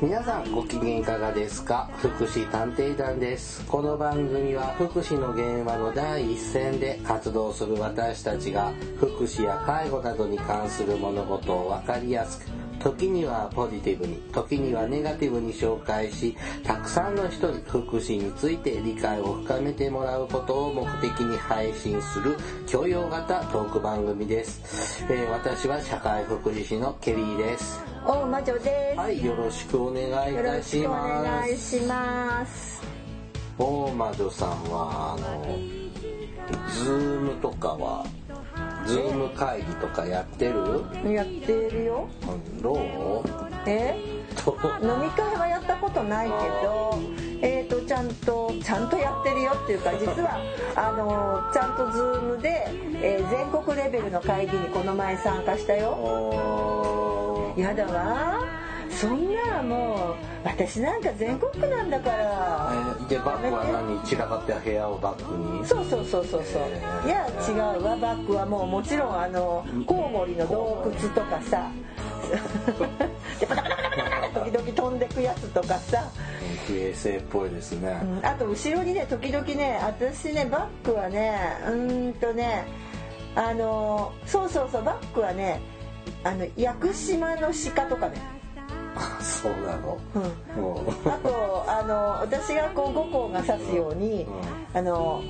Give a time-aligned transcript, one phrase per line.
[0.00, 1.90] 皆さんご機嫌いかがですか？
[1.96, 3.64] 福祉探偵団です。
[3.66, 12.44] この番組は福祉の現場の第一線で活動する私たちが福祉や介護などに関する物事を分かりやすく
[12.88, 22.36] 時にはポジティブに時にはネガティブに紹介したくさんの人に福祉について理解を深めてもらうことを目的に配信する
[22.66, 28.98] 教養型トーク番組です、えー私は社会福祉士のケリーです大魔女です。
[28.98, 32.82] はいよろしくお願いいよろたししくお願ますいします。
[33.58, 35.58] 大魔女さんはあの
[36.72, 38.06] ズームとかは
[38.88, 41.12] ズーム会議とかやってる？
[41.12, 42.08] やってるよ。
[42.26, 42.78] うんどう？
[43.66, 43.94] え？
[44.80, 46.32] 飲み会はやったことないけ
[46.64, 46.98] ど、
[47.42, 50.38] えっ、とちゃんとちゃんとやってるよっていうか実は
[50.74, 52.66] あのちゃんとズームで、
[53.02, 57.52] えー全国レベルの会議にこの前参加したよ。
[57.58, 58.57] やだわ。
[59.00, 62.72] そんなもう私なんか全国区なんだから。
[62.72, 64.00] えーでバッグは何？
[64.04, 65.66] 散らかった部屋をバッグに？
[65.66, 66.62] そうそうそうそうそう。
[67.06, 67.96] いや違うわ。
[67.96, 71.70] バッグはもうもちろんあのコウモリの洞窟とかさ。
[73.40, 76.10] でパタパタパタパタパタ時々飛んでくやつとかさ、
[76.66, 82.66] 不衛生っぽいですね、うんあと後ろにね時々ね私ねバッグはねうーんとね
[83.34, 85.60] あのそうそうそうバッグはね
[86.22, 88.20] あの屋久島の鹿とかね。
[88.20, 88.37] あ
[89.20, 89.98] そうなの？
[90.14, 90.22] うん。
[91.12, 94.26] あとあの私がこう五光が指すように、
[94.74, 95.22] あの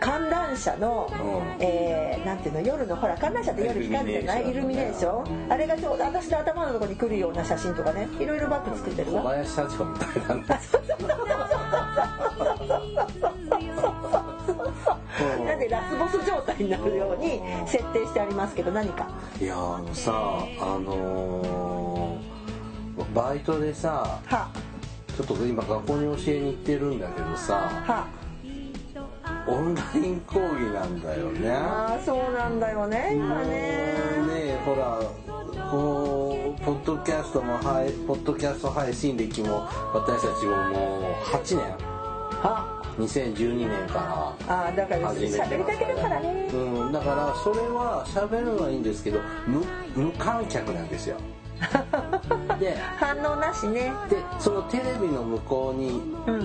[0.00, 1.14] 観覧車の、う
[1.60, 1.64] ん。
[1.64, 4.50] えーなんていうの夜のほら観覧車って夜光るじゃない？
[4.50, 5.52] イルミネーション。
[5.52, 10.44] あれがちょうど私の頭のところに来るような写真とかねいろいろバッグ作ってる小わ林社長みたいだね。
[15.44, 19.08] なんでラスボス状態になるように設定してありますけど何か。
[19.40, 21.81] いやあのさあのー
[23.14, 24.50] バイトでさは。
[25.16, 28.06] ちょっと今学校に教えに行ってるんだけどさは。
[29.46, 31.50] オンライン講義なんだよね。
[31.50, 33.46] ああそうなんだよね今ね。
[33.46, 35.00] ねほら
[35.70, 41.92] こうポッドキャストもはいポッドキャスト配信歴も私たちももう8年。
[42.42, 42.82] は。
[42.98, 46.50] 2012年からら始めてます喋りかけるからね。
[46.52, 49.64] うん、だからそれは喋るのはいいんですけど無
[49.96, 51.16] 無観客なんですよ
[52.58, 53.92] で反応なしね。
[54.08, 55.90] でそのテレビの向こうに
[56.26, 56.42] うん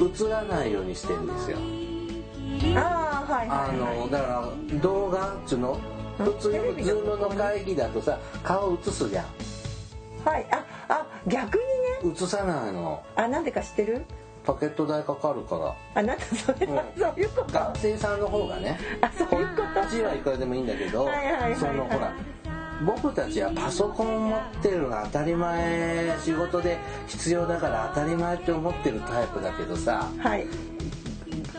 [0.00, 1.58] 映らないようにしてるんですよ。
[2.76, 3.98] ああはいあはいはい。
[3.98, 5.80] のだから動画っつうの？
[6.18, 9.26] 普通にズームの会議だとさ顔映すじゃん。
[10.24, 10.46] はい。
[10.50, 11.58] ああ逆
[12.02, 12.14] にね。
[12.14, 13.02] 映さないの。
[13.16, 14.04] あなんでか知ってる？
[14.44, 15.74] パケット代かかるから。
[15.94, 17.00] あなんだそれは、うん。
[17.00, 17.52] そういうこと？
[17.52, 18.78] 学生さんの方がね。
[19.02, 19.80] あそういうこと？
[19.80, 21.56] こっちはいくらでもいいんだけどはいはいはいはい。
[21.56, 22.12] そのほら
[22.86, 30.46] 僕たちはパソコン持ってるのが当たり前仕事で必要だから当たり前って思ってるタイプだけどさはい。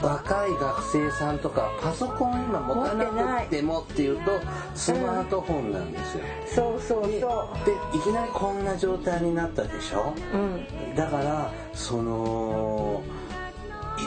[0.01, 3.05] 若い学生さんとかパソコン今持たな
[3.41, 4.39] くってもっていうと
[4.73, 10.13] スマートフォンなんですよ、そうそうでそでいきなりこんな状態になったでしょ？
[10.33, 10.39] うう
[10.91, 10.95] ん。
[10.95, 13.03] だからその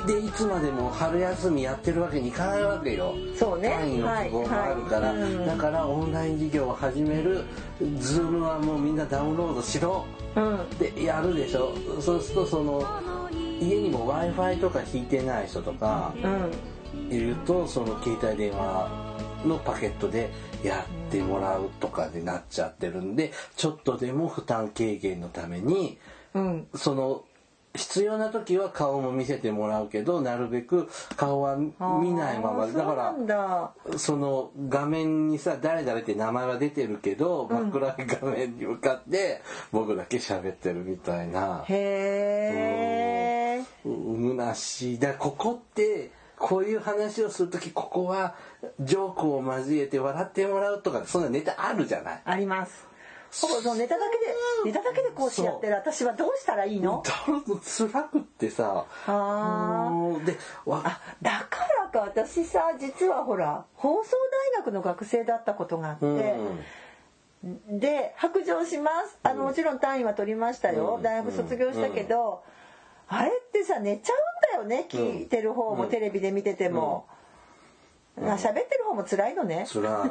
[0.06, 3.14] でいつまでも春休みやってるわけにいかないわけよ。
[3.36, 3.70] そうね。
[3.70, 5.32] 単位の希望もあるから、はいはい。
[5.32, 5.46] うん。
[5.46, 7.44] だからオンライン授業を始める
[7.80, 10.04] Zoom はもうみんなダウンロードしろ。
[10.34, 10.56] うん。
[10.62, 11.74] ってやるでしょ。
[12.00, 12.82] そうするとその
[13.60, 17.14] 家にも w i f i とか引いてない人とかうん。
[17.14, 18.90] いるとその携帯電話
[19.46, 20.30] のパケットで
[20.64, 25.98] やってもらうとかになっちゃってるんでちょっとでも負担軽減のために
[26.34, 26.66] うん。
[26.74, 27.24] その
[27.74, 31.72] 必要な時は顔も見せてもらうけどなるべく顔は見
[32.12, 32.66] ないまま。
[32.66, 32.84] だ。
[32.84, 33.14] か
[33.86, 39.40] らその画面にさ誰々って名前は出てるけど真っ暗い画面に向かって
[39.72, 41.64] 僕だけ喋ってるみたいな。
[41.66, 44.94] へえう虚し。
[44.94, 48.34] いだここってこういう話をする時ここは
[48.80, 52.22] ジョークを交えて笑ってもらうとかそんなネタあるじゃない？
[52.24, 52.84] あります
[53.40, 54.34] ほぼそのネタだけで
[54.66, 55.74] ネタだけで講師やってる。
[55.74, 57.02] 私はどうしたらいいの？
[57.02, 58.84] 辛くってさ。
[59.06, 59.90] あ。
[60.26, 60.36] で
[60.66, 64.16] わあだからか私さ実はほら放送
[64.54, 66.06] 大学の学生だったことがあって、
[67.44, 67.80] うん。
[67.80, 69.18] で白状します。
[69.22, 71.02] あのもちろん単位は取りましたよ、うん。
[71.02, 72.44] 大学卒業したけど、
[73.08, 74.86] あれってさ寝ちゃうんだよね？
[74.88, 75.90] 聞いてる方も、うん。
[75.90, 77.11] テレビで見てても、な
[78.16, 80.10] 喋ってる方も辛いのね、辛い。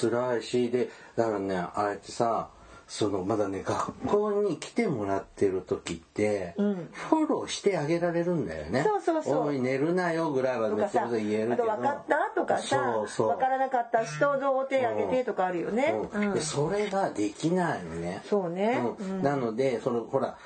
[0.00, 2.48] 辛いしでだからねあれってさ
[2.86, 6.88] そのまだね学校に来てもらってる時って、うん。
[6.92, 8.84] フォローしてあげられるんだよね。
[8.84, 9.46] そうそうそう。
[9.48, 11.64] おい寝るなよぐらいはとかさねそれで言えるけど。
[11.64, 12.40] 分かった？
[12.40, 13.28] とかさそうそう。
[13.30, 16.18] 分からなかった人どう手挙げてとかあるよね、う。
[16.36, 16.40] ん。
[16.40, 18.22] それができないのね。
[18.30, 19.22] そうね、うん。
[19.24, 20.38] なのでそのほら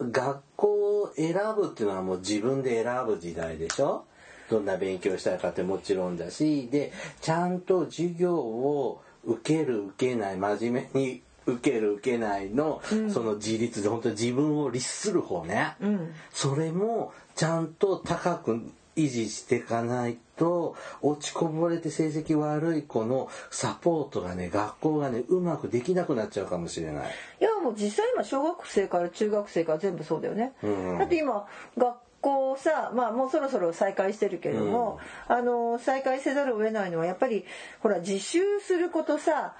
[0.00, 4.04] 学校を選ぶっていうのはもう自分で選ぶ時代でしょ？
[4.50, 12.82] どんな勉強したいかってもちろんだしでちゃんと授業を受ける受けない真面目に受ける受けないの、
[13.12, 16.14] その自立で本当に自分を律する方ね、うん。
[16.32, 18.60] それもちゃんと高く
[18.96, 27.14] 維持していかないと落ちこぼれて成績悪い子のサポートがね学校がねうまくできなくなっちゃうかもしれない。
[27.40, 30.98] いやもう実際今小学生から中学生から全部そうだよね、うん。
[30.98, 31.46] だって今
[31.78, 31.96] 学
[32.26, 37.44] 校さまあもうそろそろ再開してるけれども、あの再開せざるを得ないのはやっぱり
[37.78, 39.54] ほら自習することさ。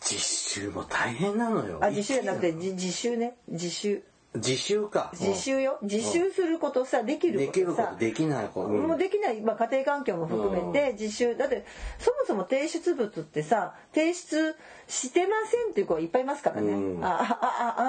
[0.00, 1.78] 実習も大変なのよ。
[1.82, 3.36] あ自習じゃなくて自自習ね。
[3.48, 4.02] 自習。
[4.34, 5.10] 自習か。
[5.14, 5.78] 自習よ。
[5.82, 8.64] 自習することさできるできることさことできない子。
[8.64, 8.86] うん。
[8.88, 11.36] もうできない、まあ、家庭環境も含めて自習。
[11.36, 11.64] だって
[11.98, 14.56] そもそも提出物ってさ提出
[14.88, 17.04] してませんっていう子はいっぱいいますからね、うん。
[17.04, 17.82] ああああ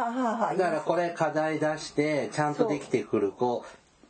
[0.44, 3.66] あああだからこれ課題出してちゃんとできてくる子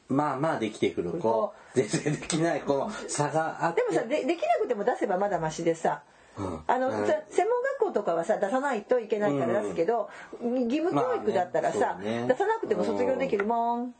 [0.07, 1.19] まあまあできてくる子。
[1.19, 2.74] 子全然できない子。
[2.74, 3.81] の差があって。
[3.81, 6.04] でもさでできなくても出せばまだマシでさ、
[6.38, 6.60] うん。
[6.68, 7.07] あの、うん。
[7.07, 10.10] さ専門学校とかはさ出さないといけないから出すけど、
[10.42, 12.22] 義務教育だったらさ、まあね。
[12.22, 12.28] ね。
[12.28, 13.96] 出さなくても卒業できるもん、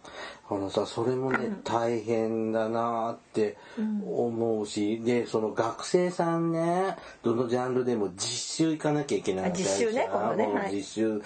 [0.50, 10.48] あのさそれもね大変だなって思うしでその学生さんねどのジャンルでも実習行かなきゃいけないあ実習ね今度ね。
[10.54, 10.76] はい。
[10.76, 11.22] 実習。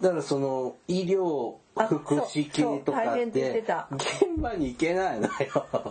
[0.00, 5.32] だからその医療あ福祉系とかっって現場に行けないのよ。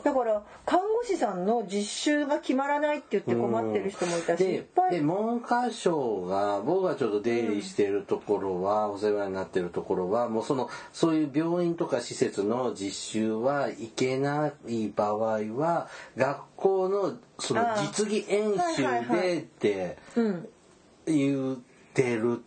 [0.04, 20.50] だから看護師さんの実習が決まらないって言って困ってる人もいたし、いっでで文科省が僕がちょっと出入りしてるところは、お世話になってるところはもうそのそういう病院とか施設の実習は行けない場合は学校のその実技演習でってうん。
[21.06, 21.58] 言っ
[21.94, 22.44] てる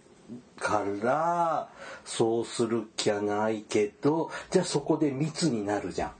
[0.58, 1.69] から
[2.05, 6.12] そうする気はないけどじゃあそこで密になるじゃん。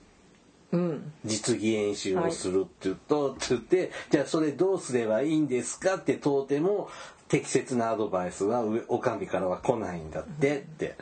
[0.73, 6.89] うん実技演習をするって言うと、って言ってじゃあそれどうすればいいんですかって問うても
[7.29, 10.97] 適切なアドバイスは上お上からは来ないんだってって。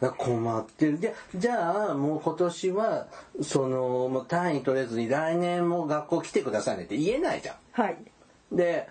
[0.00, 3.06] だから困ってるじゃじゃあもう今年は
[3.40, 7.56] そのもう単位取れずに来年も学校来てくださいねって言えないじゃん。
[7.72, 7.96] はい
[8.52, 8.88] で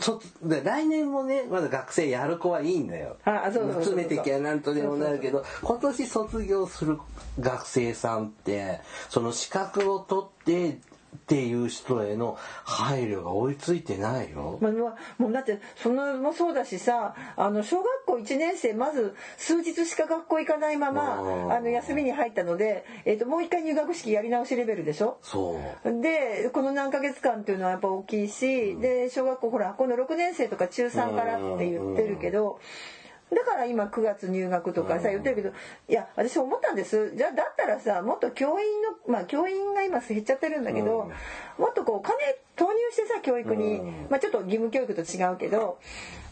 [0.00, 3.16] そで来年もねまだ学生やる子はいいんだよ。
[3.24, 6.98] あそう詰めてきゃなんとでもなるけど今年卒業する
[7.40, 10.78] 学生さんってその資格を取って
[11.16, 14.58] っていう人への配慮が追いついてないよ。
[14.60, 14.72] まあ、
[15.18, 25.18] もうだってそのもそうだしさあの小学校1年生まず数日しか学校行かないままうんあの休みに入ったので、えー、ともう一回入学式やり直しレベルでしょ？
[25.22, 26.00] そう。
[26.02, 32.60] でこの何ヶ月間っていうのはやっぱ大きいし、で小学校ほらこの6年生とか中3からって言ってるけど。
[33.32, 35.52] だから今9月入学とかさ言ってるけど
[35.88, 37.16] いや私思ったんです。
[37.16, 41.10] じゃあだったらさもっと教員のまあ教員が今減っちゃってるんだけど、
[41.58, 42.16] もっとこう金
[42.56, 44.06] 投入してさ教育に、うん。
[44.10, 45.78] まあちょっと義務教育と違うけど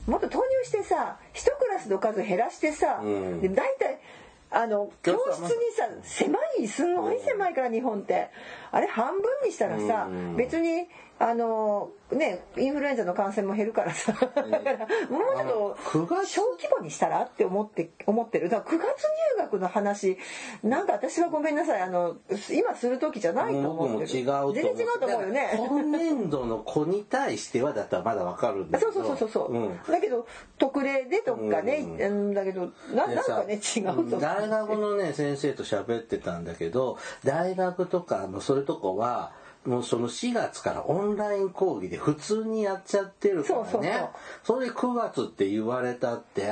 [0.06, 3.40] もっと投入してさ一クラスの数減らしてさ、うん。
[3.40, 3.98] で大体
[4.50, 8.28] あの教教室室にさ狭いすごい狭いから日本って。
[8.70, 10.36] あれ半分にしたらさ、うん。
[10.36, 10.88] 別に
[11.22, 14.12] あのねインフルエンザの感染も減るからさ。
[14.12, 18.48] だからもうちょっと9月小規模にしたらって思って思ってる。
[18.48, 18.88] だから9月入
[19.38, 20.18] 学の話
[20.64, 21.82] なんか私はごめんなさい。
[21.82, 22.16] あの
[22.50, 24.04] 今する時じゃないと思。
[24.04, 25.52] 全然違うと思うよね。
[25.56, 28.92] 今年度の子に対してはだったらまだわかるんだけど。
[28.92, 29.58] そうそうそうそう、う。
[29.68, 29.78] ん。
[29.88, 30.26] だけど
[30.58, 43.68] 特例でとかね、ううんだけどなでなんかね違うと思って大学のね先生と喋ってたんだけど大学とかのそれとこはもうその4月からオンライン講義で普通にやっちゃってるからね。
[43.70, 44.10] そうそうそう。
[44.42, 46.42] それで9月って言われたって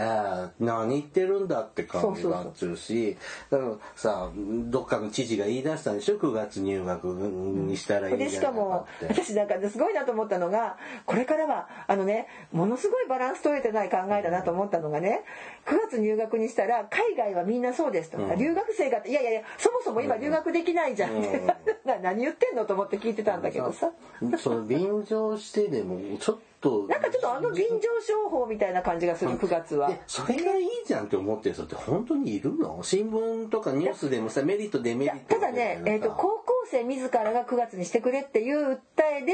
[0.60, 3.16] 何言ってるんだって感じがするし
[3.50, 8.86] だからさどっかの知事が言い出したんでしょ？9月入学にしたらいいんじゃないでしかかも。
[9.02, 10.76] 私なんかすごいなと思ったのが
[11.06, 15.24] これからはあのねものすごいバランス取れてない考えだなと思ったのがね
[15.66, 18.38] 9月入学にしたら海外はみんなそうですと、うん。
[18.38, 21.46] 留学生がいやいやいやそもそも今留学できないじゃんって、うん。
[21.46, 21.56] な
[22.02, 23.90] 何言ってんのと思って聞いてたんだけどさ。
[24.38, 26.86] その便乗してでもちょっと。
[26.88, 29.88] なんかちょっとあの便乗商法みたいな感じがする9月は。
[29.88, 32.80] でそれがいいじゃんって思ってる人って本当にいるの？
[32.82, 38.78] 新聞とかニュースでもさメリットデメリットただね、えー、と高校生自らが9月にしてくれっていう訴
[39.22, 39.32] えで、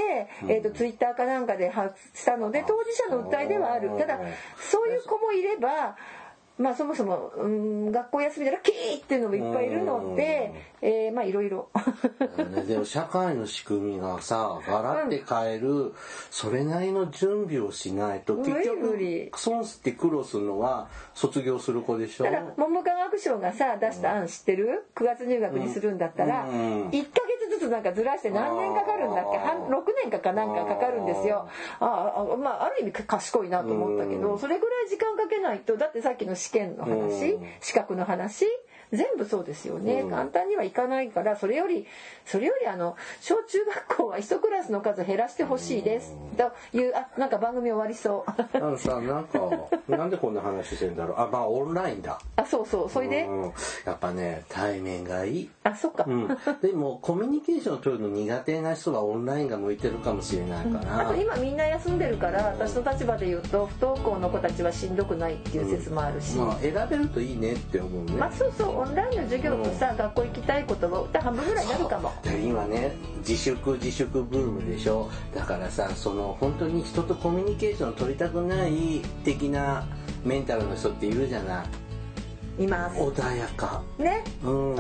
[0.55, 3.91] えー、とツイッターかなんかで発したので当事者の訴えではある。
[3.99, 4.21] ただ
[4.57, 5.97] そういう子もいれば
[6.59, 11.69] まあそもそも、うん、学校休みでラッキーっていうのもいっぱいいるので、えー、まあいろいろ。
[12.67, 15.95] でも社会の仕組みがさ、ガラって変える、うん、
[16.31, 18.99] それなりの準備をしないと、結局、
[19.37, 22.25] 損して苦労するのは卒業する子でしょ？
[22.25, 27.21] だから文部科学省がさ、出した案知ってる ?9 月入学にするんだったら、うん、1ヶ
[27.51, 29.39] 月ずつなんかずらして何年かかるんだっけ？
[29.39, 31.49] 半 ?6 年かかなんかかかるんですよ。
[31.81, 37.39] ああ、まあある意味賢いなと思ったけど、それぐらい時間かけないと、だってさっきの試験の話？
[37.61, 38.45] 資格の話？
[38.93, 41.87] 全部そうですよね、簡単にはいかないからそれより
[42.25, 46.15] それよりあの小中学校は1クラスの数減らしてほしいです。
[46.37, 48.31] というあなんか番組終わりそう。
[48.57, 49.41] あのさなんか
[49.89, 51.19] なんでこんな話してんだろう。
[51.19, 52.21] あまあオンラインだ。
[52.37, 52.91] あそうそう。
[52.91, 53.53] それで、うん、
[53.85, 55.51] やっぱね対面がいい。
[55.65, 56.29] あそっか、うん、
[56.63, 68.13] でもコミュニケーションを取るの苦手な人はオンラインが向いてるかもしれないから、うん、あと今みんな休んでるから私の立場で言うと不登校の子たちはしんどくないっていう説もあるし、まあ、選べるといいねって思うね。
[68.13, 72.13] まあそうそうオンラインの授業とさ、学校行きたいことを半分ぐらいになるかも。
[72.45, 75.11] 今ね自粛自粛ブームでしょ。
[75.35, 79.87] だからさその本当に人とコミュニケーション取りたくない的な
[80.25, 81.65] メンタルの人っているじゃな
[82.59, 82.65] い。
[82.65, 83.01] います。
[83.01, 83.83] 穏やか。
[83.99, 84.25] ね。
[84.43, 84.51] うん。
[84.51, 84.79] もう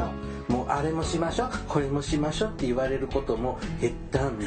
[0.76, 4.44] あれもしましょうこれもしましょうって言われることも減ったんで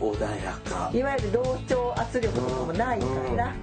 [0.00, 0.90] 穏やか。
[0.92, 3.44] いわゆる同調圧力とかもないから。
[3.44, 3.54] な、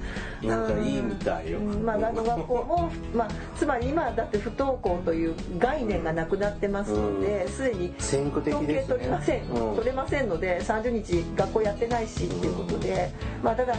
[0.42, 8.32] うん、なんかいいみたいよ、うん、まあ学校も、まあ、つまり今だって不登校という概念がなくなってますのですで、に統
[8.66, 13.12] 計取りません、取れませんので30日学校やってないしっていうことで、
[13.44, 13.76] まあただ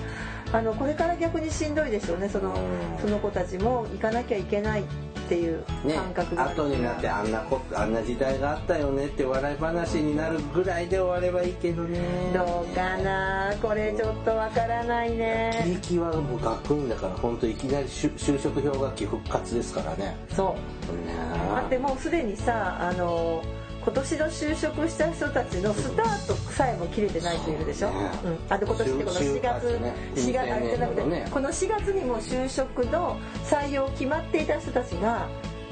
[0.53, 2.55] あのこれから逆にしんどいでしょうねその,、
[3.01, 4.85] その子たちも行かなきゃいけない
[5.29, 5.63] っていう
[5.95, 12.01] 感覚が、ね、後になってあんなこあんな時代があったよねって笑い話になるぐらいで終わればいいけどね。
[12.33, 13.53] どうかな？
[13.61, 15.79] これちょっとわからないね。
[15.83, 20.57] 景気はもう学院だから本当いきなり就職氷河期復活ですからねそ
[20.91, 21.15] う、ね、
[21.55, 23.43] だってもうすでにさあの
[23.89, 35.27] 今年の就職した人たちのスタートさえも切れてない人いるでしょ、うん、あで今年ってこの4月、ね、4月あれじゃなくて、ね、この4月にも就職の採用決まっていた人たちが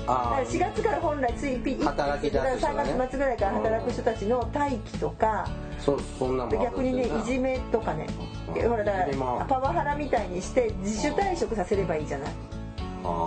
[0.06, 5.46] 4月から本来ついピ働きだ3月末ぐらいから働く人たちの待機とか
[6.62, 8.06] 逆にねいじめとかね。
[8.46, 12.32] ほらだからパワハラみたいにして自主退職させればいいじゃない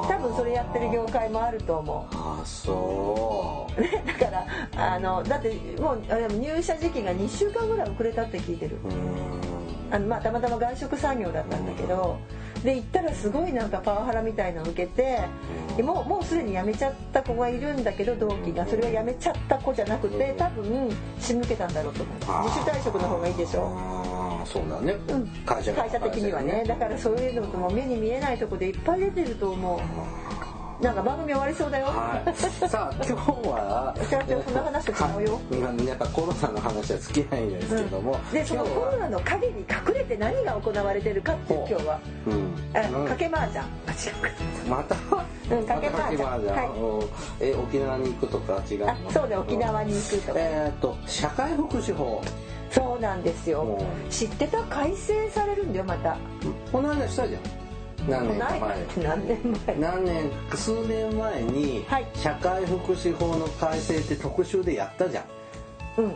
[0.07, 2.15] 多分それやってる業界もあると思う。
[2.15, 4.07] あそう。
[4.07, 6.00] だからあのだってもう
[6.39, 8.77] 入社時期が2週間ぐらい遅れたって聞いてる。
[9.91, 12.19] あのまあたまたま外食産業だったんだけど
[12.63, 15.22] で行ったらすごいなんかパワハラみたいなの受けて
[15.82, 20.89] もうもうすでに辞めちゃった子がいるんだけど同期がそれは辞めちゃった子じゃなくて多分
[21.20, 22.16] 仕向けたんだろうと思う。
[22.18, 24.00] 自主退職の方がいいでしょ
[24.46, 26.63] そうだね、うん、会社会社的にはね。
[26.68, 29.80] だからそういうのとも目に見えないとこでいっぱい出てると思う。
[30.84, 31.88] なんか番組終わりそうだよ。
[31.88, 33.94] はい、さあ 今日は。
[34.10, 35.42] じゃあそんな話と違うよ。
[35.51, 38.13] 今やっぱコロナの話は尽きないんですけども。
[38.13, 39.88] うん、でそのコロナの陰に隠
[40.19, 41.99] 何が行われてるかって今日は。
[42.27, 43.07] うん。
[43.07, 43.63] かけ麻雀。
[44.69, 44.95] また？
[45.55, 46.23] うん、かけ麻雀。
[46.23, 47.07] は
[47.41, 47.43] い。
[47.43, 50.39] え沖縄に行くとか違うあそうね沖縄に行くとか。
[50.39, 52.21] えっと社会福祉法。
[52.71, 53.79] そうなんですよ
[54.11, 54.61] 知ってた？
[54.65, 56.15] 改正されるんだよまた
[56.71, 57.41] この間したじゃん
[58.07, 58.45] 何年か
[58.95, 59.75] 前何年前？
[59.79, 60.31] 何年？
[60.53, 61.83] 数年前に
[62.13, 65.23] 社会福祉法の改正って特集でやったじゃん
[65.97, 66.13] うん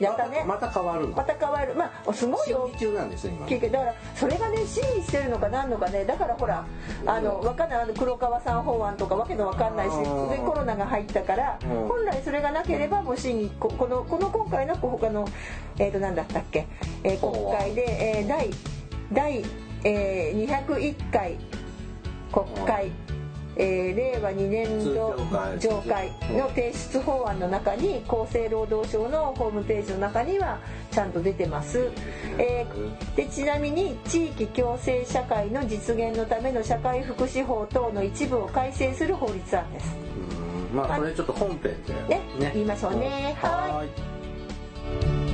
[0.00, 0.44] やったね。
[0.46, 1.16] また変わるの？
[1.16, 1.74] また変わる。
[1.74, 2.70] まあすごいよ。
[2.78, 3.46] 中なんです今。
[3.46, 6.04] だからそれがね審議してるのか何のかね。
[6.04, 6.64] だからほら
[7.06, 15.28] あのわかんない黒川さん法案とかわけのわかんないしでコロナが入ったから、うん、本来それがなければもう審議ここのこの今回の他の
[15.78, 16.66] えっ、ー、と何だったっけ、
[17.02, 18.50] えー、国会で、えー、第
[19.12, 19.44] 第、
[19.84, 21.38] えー、201回
[22.34, 22.90] 国会、
[23.56, 25.16] えー、令和2年度
[25.60, 30.58] 上会の提出法案の中に厚生労働省のホームページの中には
[30.90, 31.90] ちゃんと出てます、
[32.38, 39.96] えー、でちなみに地域共生社会の実現のための社会福祉法等の一部を改正する法律案です。
[40.74, 41.72] まあこれちょっと本編で
[42.08, 42.20] ね。
[42.38, 43.36] ね言いましょうね。
[43.40, 45.33] はい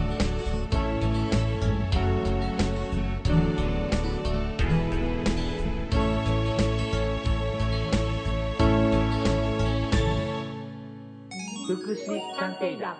[11.76, 12.96] 福祉探偵団。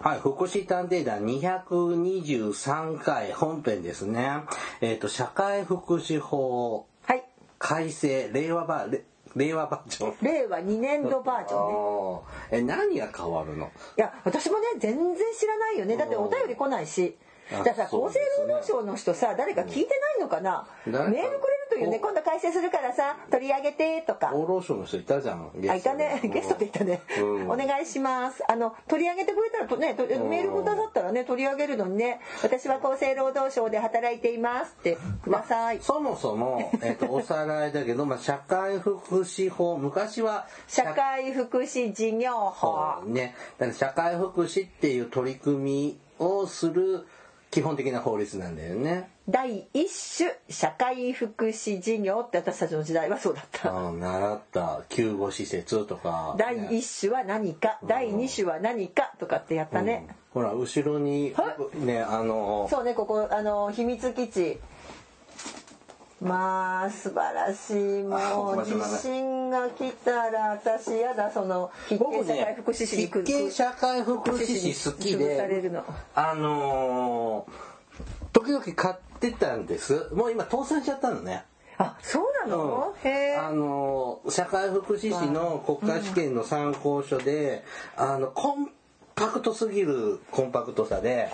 [0.00, 4.42] はい、福祉探偵団223回本編ですね。
[4.80, 6.86] えっ、ー、と、社会福祉法。
[7.58, 8.90] 改正、令和版、
[9.34, 10.14] 令和バージョン。
[10.22, 12.20] 令和2年度バージョンね。
[12.50, 13.66] え何が変わるの？
[13.66, 15.96] いや私もね全然知らないよね。
[15.96, 17.16] だってお便り来ないし。
[17.22, 20.92] あだからさ厚生労働省の人さ誰か聞いてないのかな、うん。
[20.92, 24.28] メールくれるというねお今度改正するからさ取り上げてとか。
[24.28, 26.20] 厚労省の人いたじゃんゲあいたね。
[26.24, 27.50] ゲストでいたね、うん。
[27.50, 28.42] お願いします。
[28.48, 39.76] あの取り上げてくれたらとねとメールくださったらね取り上げるのにね私は厚生労働省で働いていますってください、そもそも、 えっとおさらいだけど、まあ、社会福祉法。
[39.76, 43.02] 昔は社会福祉事業法。
[43.04, 43.34] ね。
[43.58, 47.06] だから社会福祉っていう取り組みをする
[47.56, 49.08] 基本的な法律なんだよね。
[49.30, 53.74] 第一種社会福祉事業って私たちの時代はそうだった。
[53.74, 54.82] あ習った。
[54.90, 64.60] 救護施設とか、第一種は何か第二種は何かとかってやったね、ほら後ろにはねあのそうねここあの秘密基地
[66.20, 68.02] まあ素晴らしい。
[68.02, 75.84] もう地震が来たら私やだその必僕見社会ね福祉士に必見社会福祉士好き潰されでるの。
[76.14, 77.76] あのー
[78.32, 80.10] 時々買ってたんです。
[80.12, 81.44] もう今倒産しちゃったのね。
[81.78, 83.36] あそうなの、へえ。
[83.36, 87.64] あの社会福祉士の国家試験の参考書で、
[87.96, 88.70] あのコン
[89.14, 91.30] パクトすぎるコンパクトさで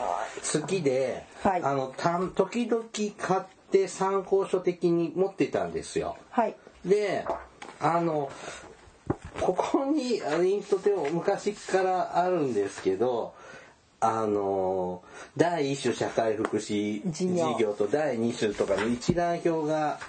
[0.53, 1.63] 好きで、はい。
[1.63, 2.85] あのたん時々
[3.19, 3.41] 買っ
[3.73, 6.17] て参考書的に持ってたんですよ。
[6.31, 7.25] はいで
[7.81, 8.31] あの
[9.41, 13.35] ここにインストって昔からあるんですけど
[14.05, 15.01] あの
[15.37, 20.01] 第一種社会福祉事事業業と第二種とかの一覧表が、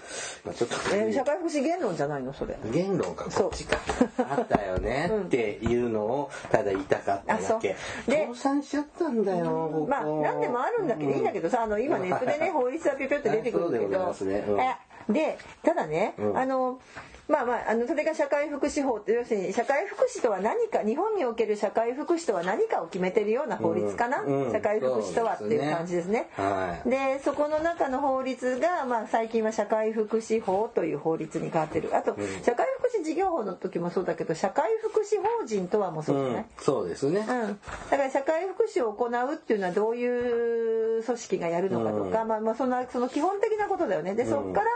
[0.43, 2.33] まあ、ちょっと、えー社会福祉言論じゃないの？
[2.33, 2.57] それ。
[2.71, 3.77] 言論がこっちか。
[4.17, 5.11] あったよね。
[5.25, 7.75] っていうのをただ言いたかっただけ。
[8.07, 14.43] 倒産しちゃったんだよここまあ何でもあるんだけどいいんだけどさあの今ネットでね 法律はピョピョって出てくるけあそうでございどますね。
[14.47, 14.59] うん。
[14.59, 14.75] え
[15.07, 16.37] でただねうん。
[16.37, 16.79] あの
[17.27, 24.21] まあまああのそれが社会福祉法って要するに社会福祉とは何か日本における社会福祉とは何かを決めてるような法律かな？
[24.21, 26.29] うんうん社会福祉とはっていう感じですね。
[26.35, 26.89] はい。
[26.89, 31.95] でそこの中の法律が、まあ、最近は社会福祉法という法律に変わってる。
[31.95, 44.13] あと、社会福祉事業法の時もそうだけど社会福祉法人とはもそうじゃなそうですね、うん、だから社会福祉を行うっていうのはどういう組織がやるのかとか、まあまあそんなその基本的なことだよね。
[44.15, 44.67] でそこから、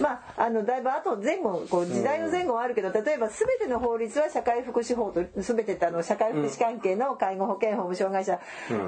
[0.00, 8.40] まああのだいぶあと前後こう時代の前後はあるけど例えば全ての法律は社会福祉法と全てってあの社会福祉関係の介護保険法無障害者、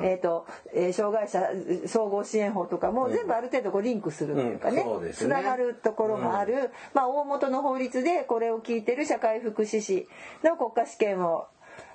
[0.03, 1.43] えっ、と、えー障害者
[1.89, 4.85] 総合支援法とかも全部ある程度こうリンクするっていうかね,、うん。
[4.85, 5.27] そうですね。
[5.27, 10.09] つながるところがある、まあ大元の法律でこれを聞いてる社会福祉士
[10.43, 11.47] の国家試験を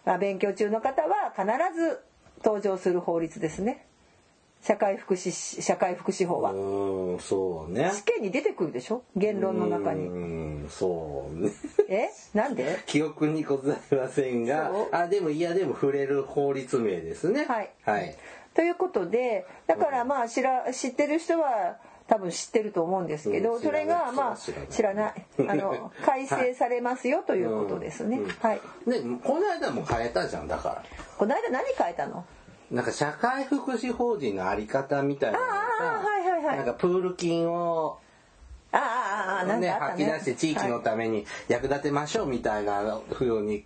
[0.06, 1.46] まあ勉強中の方は必
[1.80, 2.00] ず
[2.44, 3.86] 登場する法律ですね
[4.62, 6.52] 社会福祉士社会福祉法は。
[6.52, 7.92] うんそうね。
[7.94, 9.04] 試験に出てくるでしょ？
[9.16, 10.08] 言論の中に。
[10.08, 10.12] う
[10.66, 11.52] んそうね。
[11.88, 12.10] え？
[12.34, 12.80] なんで？
[12.86, 14.72] 記憶にございませんが。
[14.92, 17.46] あでもいやでも触れる法律名ですね。
[17.46, 17.72] はい。
[17.86, 18.16] はい。
[18.54, 25.26] ということでだからまあ知ら知ってる人は多分知ってると思うんですけど、うんそれがまあ知知らない。
[25.48, 28.24] あの 改正されますよということですね、うん。
[28.26, 28.30] うん。
[28.32, 28.62] はい。
[28.88, 30.84] でこの間も変えたじゃんだから。
[31.18, 32.26] この間何変えたの？
[32.72, 36.58] なんか社会福祉法人のあり方みたいなのがはいはいはい。
[36.58, 37.98] なんかプール金を
[38.72, 42.66] ああね吐き出して地域のために役立てましょうみたい。
[42.66, 43.66] なふうに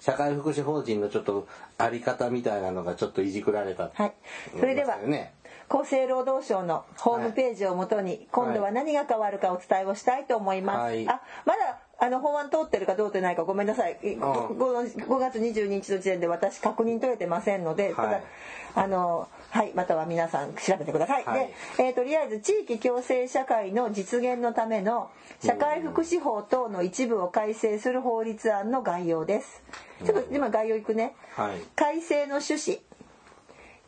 [0.00, 2.62] 社会福祉法人のちょっとあり方みたい。
[2.62, 3.30] なのがちょっとい。
[3.30, 4.12] じくられたはい、
[4.58, 5.34] それでは、ね
[5.68, 11.08] 厚生労働省のホームページをもとに、今度は何が変わるかお伝えをしたいと思います、はい。
[11.08, 13.98] あまだあの法案通ってるか通ってないかごめんなさい。
[14.02, 18.22] 5, 5月22日の時点で私確認取れてませんので、ただはい
[18.74, 21.46] あのはいまたは皆さん調べてください、はい。
[21.46, 25.10] で、えーとりあえず地域共生社会の実現のための
[25.42, 29.62] 社会福祉法等の一部を改正する法律案の概要です。
[30.04, 31.60] ちょっと今概要いくね、はい。
[31.74, 32.80] 改正の趣旨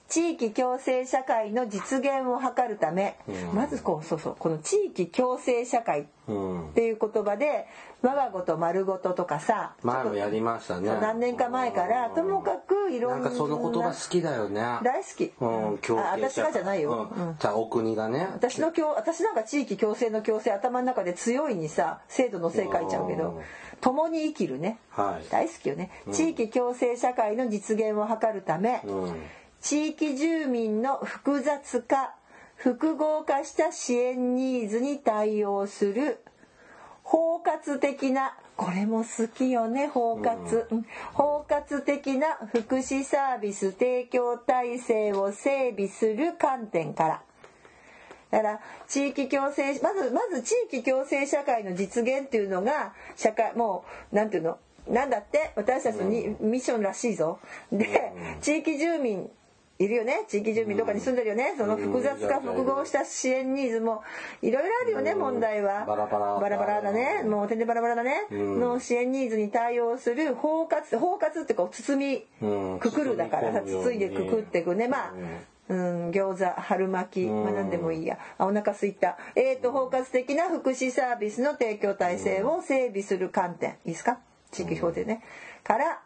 [0.09, 3.55] 地域共生社会の実現を図るため、うん。
[3.55, 6.71] まずこうそうそうこの地域共生社会っうん。
[6.75, 7.67] ていう言葉で
[8.03, 10.89] 我がごと丸ごととかさ前もやりましたね。
[11.01, 14.61] 何年か前からともかくいろんななんかその言葉好きだよね。
[14.83, 17.29] 大好き、うん共あ私がじゃないよ、うん。
[17.29, 17.37] うん。
[17.39, 18.29] じゃあお国がね。
[18.33, 23.19] 私の共私なんか地域共生の共生頭の中で強いにさ制度のせい書いちゃうけうん。
[23.19, 23.43] ど
[23.81, 24.79] 共に生きるね。
[24.91, 25.29] はい。
[25.31, 29.15] 大好きよね、地域共生社会の実現を図るため、うん
[29.61, 32.15] 地域住民の複雑化
[32.57, 36.19] 複合化した支援ニーズに対応する
[37.03, 40.87] 包括的なこれも好きよね包括、うん。
[41.15, 47.23] 包括的な福祉サービス提供体制を整備する観点から。
[48.31, 54.59] だから地域共生まずまず地域共生社会の実現っていうのが社会もうなんていうの？
[54.89, 55.53] なんだって？
[55.55, 57.39] 私たちのに、ミッションらしいぞ。
[57.71, 59.31] で、地域住民
[59.79, 60.25] いるよね。
[60.27, 61.55] 地域住民どこかに住んでるよね。
[61.57, 64.03] その複雑化複合した支援ニーズも
[64.43, 65.85] いろいろあるよね問題は。
[65.87, 66.41] バラバラ。
[66.41, 67.23] バラバラだね。
[67.23, 68.27] もう全然バラバラだね。
[68.31, 74.89] の支援ニーズに対応する包括包括ってこう包みくくるだからさ包いでくくっていくね。
[74.89, 75.15] まあ
[75.69, 78.19] うん、餃子春巻き、まあ、何でもいいや。
[78.39, 79.19] あお腹すいた。
[79.37, 83.73] えーと包括的な福祉サービスの提供体制を整備する観点。
[83.85, 84.19] いいですか？
[84.51, 85.23] 地域表でね。
[85.63, 86.01] から、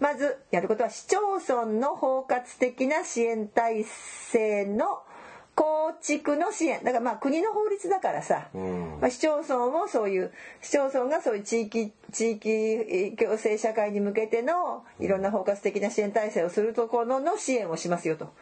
[0.00, 5.02] まずやることは市町村の包括的な支援体制の
[5.58, 6.84] 構築の支援。
[6.84, 18.32] だからまあ国の法律だからさ、まあ、市町村もそういう市町村がそういう地域地域共生社会に向けてのいろんな包括的な支援体制をするところの支援をしますよと。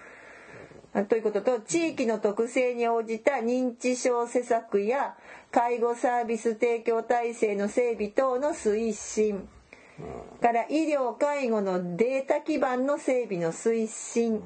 [1.08, 5.14] ということと地域の特性に応じた認知症施策や
[5.50, 9.48] 介護サービス提供体制の整備等の推進
[10.40, 14.42] から医療介護のデータ基盤の整備の推進。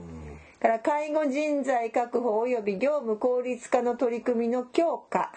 [0.60, 5.32] から介護人材確保及び業務効率化の取り組みの強化。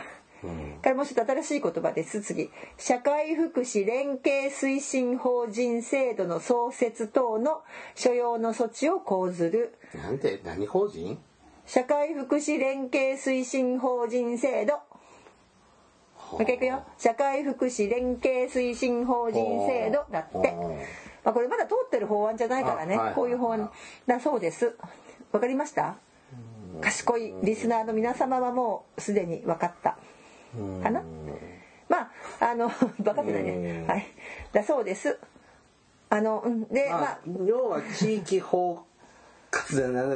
[0.81, 2.21] からもうちょっと新しい言葉です。
[2.21, 2.49] 次。
[2.77, 7.61] 社会福祉連携推進法人制度の創設等の
[7.95, 9.75] 所要の措置を講ずる。
[9.95, 11.17] なんて何法人？
[11.65, 14.73] 社会福祉連携推進法人制度
[16.33, 16.83] もう一回いくよ。
[16.97, 20.51] 社会福祉連携推進法人制度だって、
[21.23, 23.13] まあ、これまだ通ってる法案じゃないからね、あはい。
[23.13, 23.69] こういう法案
[24.07, 24.75] だそうです。
[25.31, 25.95] わかりました？
[26.81, 29.91] 賢いリスナーの皆様はもうすでに分かった。
[30.83, 31.03] かな？
[31.87, 32.11] まあ
[32.51, 32.69] あの
[32.99, 33.85] 分かってないね。
[33.87, 34.05] はい。
[34.51, 35.19] だそうです。
[36.09, 36.63] あのうん。
[36.67, 37.09] でままあ。
[37.11, 38.83] あ、要は地域包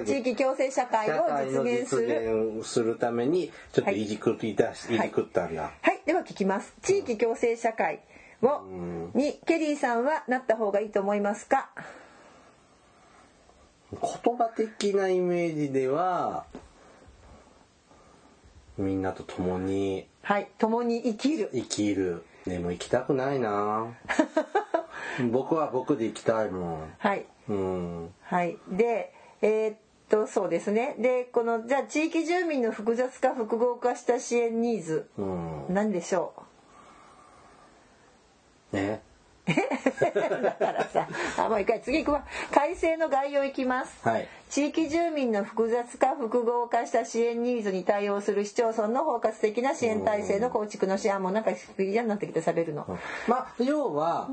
[0.05, 6.73] 地域共生社会を実現す実る現するためにちょっといじくり出し、い、じくったんだ、はい、では聞きます。
[6.81, 8.01] 地域共生社会
[8.41, 8.63] を、
[9.13, 11.69] にケリーさんはなった方がいいと思いますか？
[13.91, 13.99] 言
[14.37, 16.45] 葉的なイメージでは
[18.77, 21.49] みんなと共にはい、共に生きる。
[21.53, 22.25] 生きる。
[22.45, 23.87] でも行きたくないな。
[25.31, 26.93] 僕は僕で行きたいもん。
[26.97, 28.13] はい、うん。
[28.23, 29.77] はい、で、えーっ
[30.09, 30.95] と、そうですね。
[30.99, 36.33] で、この、じゃあ地域住民の複雑化複合化した支援ニーズ、うんなんでしょ
[38.71, 39.01] ね
[39.47, 39.51] う。
[40.43, 42.25] だからさ、あ、もう一回次行くわ。
[42.51, 44.07] 改正の概要いきます。
[44.07, 52.85] はい地域住民の複雑化複合化した支援ニーズに対応する市町村の包括的な支援体制の構築の支援もうなんか嫌になってきて喋るの。
[53.27, 54.29] まあ要は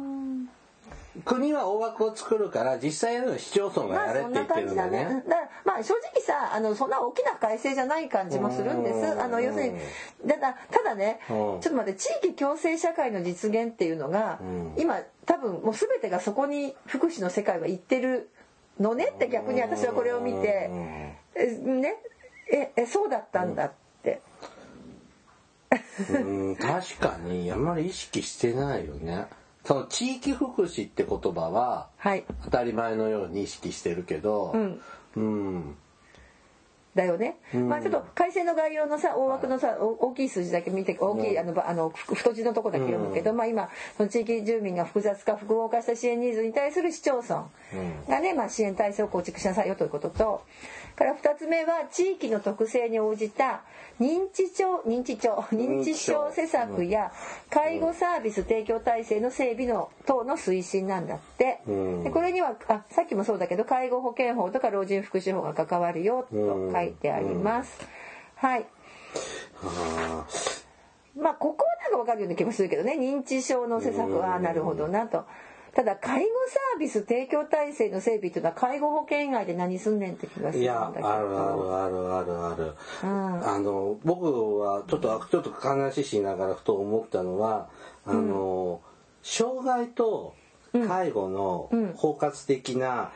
[1.25, 5.05] 国は大枠を作るから実際のは市町村がやれって言って感じだね。
[5.05, 9.21] るんだねうんだからまあ正直さあのそんな大きな改正じゃない感じもするんです。
[9.21, 9.79] あの要するに
[10.27, 11.37] だだただねちうん。
[11.37, 14.75] ょっと待って地域共生社会の実現っていうのがん。
[14.77, 18.29] 今多分もう全てがそこに福祉の世界は行ってる
[18.81, 20.71] のねって逆に私はこれを見て。
[21.37, 21.97] えね。
[22.51, 24.21] ええそうだったんだって。
[26.11, 26.57] うん。
[26.57, 29.27] 確かにあんまり意識してないよね
[29.65, 32.25] その地域福祉って言葉ははい。
[32.45, 34.81] 当たり前のように意識してるけどうん。
[35.17, 35.77] うん
[36.95, 47.47] だよね、まあちょっと改正の概要のさ大枠のさお大きい数字だけ見て大きいあのばあのふ太字のとこだけ読むけど、まあ今その地域住民が複雑化複合化した支援ニーズに対する市町村
[48.09, 50.43] がね、まあ、支援体制を構築しなさいよということと
[50.97, 53.63] から2つ目は地域の特性に応じた
[54.01, 56.31] 認知症認知症認知症。
[56.33, 57.13] 施策や
[57.51, 62.05] 介護サービス提供体制の整備の等の推進なんだって、うん。
[62.05, 67.81] でこれにはあさっきもそうだけど介護保険法とか老人福祉法が関わるよと書いてあります。
[68.37, 68.67] はい。
[69.63, 70.27] あ。
[71.17, 72.97] まあここはなんかわかるような気もするけどね。
[72.99, 75.25] 認知症の施策はなるほどなと。
[75.75, 81.09] ただ介護サービス提供体制の整備っていうのは介護保険以外で何すんねんって気がするんだーいやけど。
[81.09, 83.49] あるあるあるあるある、うん。
[83.49, 87.69] あの僕はちょっとちょっと話しながらふと思ったのは
[88.07, 88.83] あの、
[89.23, 90.35] 障害と
[90.87, 93.11] 介護の包括的な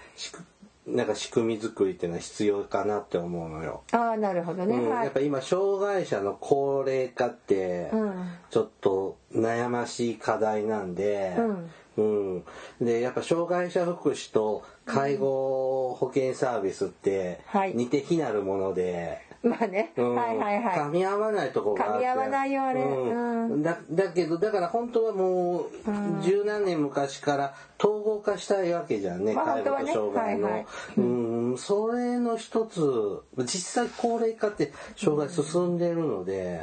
[0.88, 3.82] なんか仕組み作りっていうのは必要かなって思うのよ。
[3.92, 5.04] ああなるほどね、うん、はい。
[5.04, 8.14] やっぱ今障害者の高齢化ってうん。
[8.50, 11.36] ちょっと悩ましい課題なんで、
[11.96, 12.44] うん。
[12.80, 17.74] でやっぱ障害者福祉と介護保険サービスってはい。
[17.74, 20.14] 似て非なるもので、 まあね、うん。
[20.16, 20.78] はいはいはい。
[20.78, 21.96] 噛み合わないところがあって。
[21.98, 22.80] 噛み合わないよあれ。
[22.80, 23.50] うん。
[23.50, 23.62] うん。
[23.62, 25.70] だだけどだから本当はもう
[26.22, 30.66] 十何年昔から統合化したいわけじゃんね、まあ介護と障害の、ねはいはい。
[30.98, 31.00] う
[31.54, 31.58] ん。
[31.58, 36.62] それの一つ実際高齢化って障害進んでるので、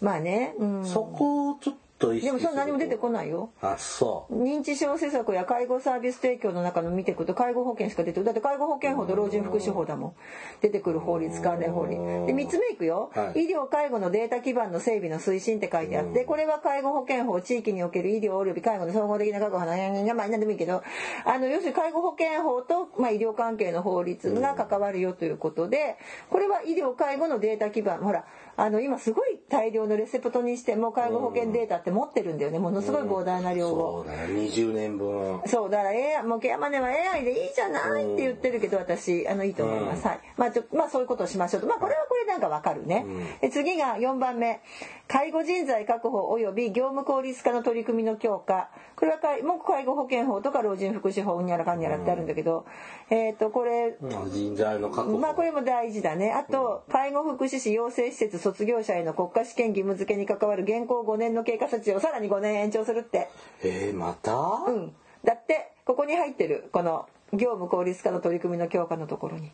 [0.00, 3.50] まあね、うん、そこをちょっと意識でもそれ何も出てこいないよ。
[3.60, 4.42] あそう。
[4.42, 10.12] 認知症施策や介護サービス提供の中の見ていくと介護保険しか出てくるだって介護保険法と老人福祉法だもん。
[10.60, 11.96] 出てくる法律関連法律。
[11.96, 13.46] で3つ目いくよ、はい。
[13.46, 20.82] 医療介護のデータ基盤の整備の推進って書いてあってこれは介護保険法地域における医療および介護の総合的な確保のまあ何でもいいけど。
[21.24, 25.96] あの要するに介護保険法と、まあ、医療関係の法律が関わるよということで
[26.30, 27.98] これは医療介護のデータ基盤。
[27.98, 28.24] ほら
[28.58, 32.58] あの今すごい大量のレセプトにしても介護保険データって持ってるんだよね。
[32.58, 34.04] ものすごい膨大な量を。
[34.04, 39.28] そうだよ20年分そうだから AI もうケアマネは AI でいいじゃないって言ってるけど私。
[39.28, 40.20] あのいいと思います、はい。
[40.36, 41.68] まあちょまあそういうことをしましょうと。
[41.68, 43.06] まあこれはこれなんかわかるね、
[43.40, 44.60] で次が4番目。
[45.06, 48.68] 介護人材確保及び業務効率化の取り組みの強化。
[48.94, 52.66] これは介もう介護保険法とか老人福祉法にゃらかんにゃらってあるんだけど、
[53.08, 55.18] えっ、とこれうん人材の確保。
[55.18, 56.32] まあこれも大事だね。
[56.32, 63.28] あと、介護福祉士養成施設卒業者への国家試験義務付けに関わる現行5年の経過措置をさらに5年延長するって。
[63.62, 64.92] えー、また、うん。
[65.24, 69.52] だって、ここに入ってる、この業務効率化の取り組みの強化のところに。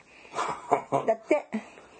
[1.07, 1.47] だって、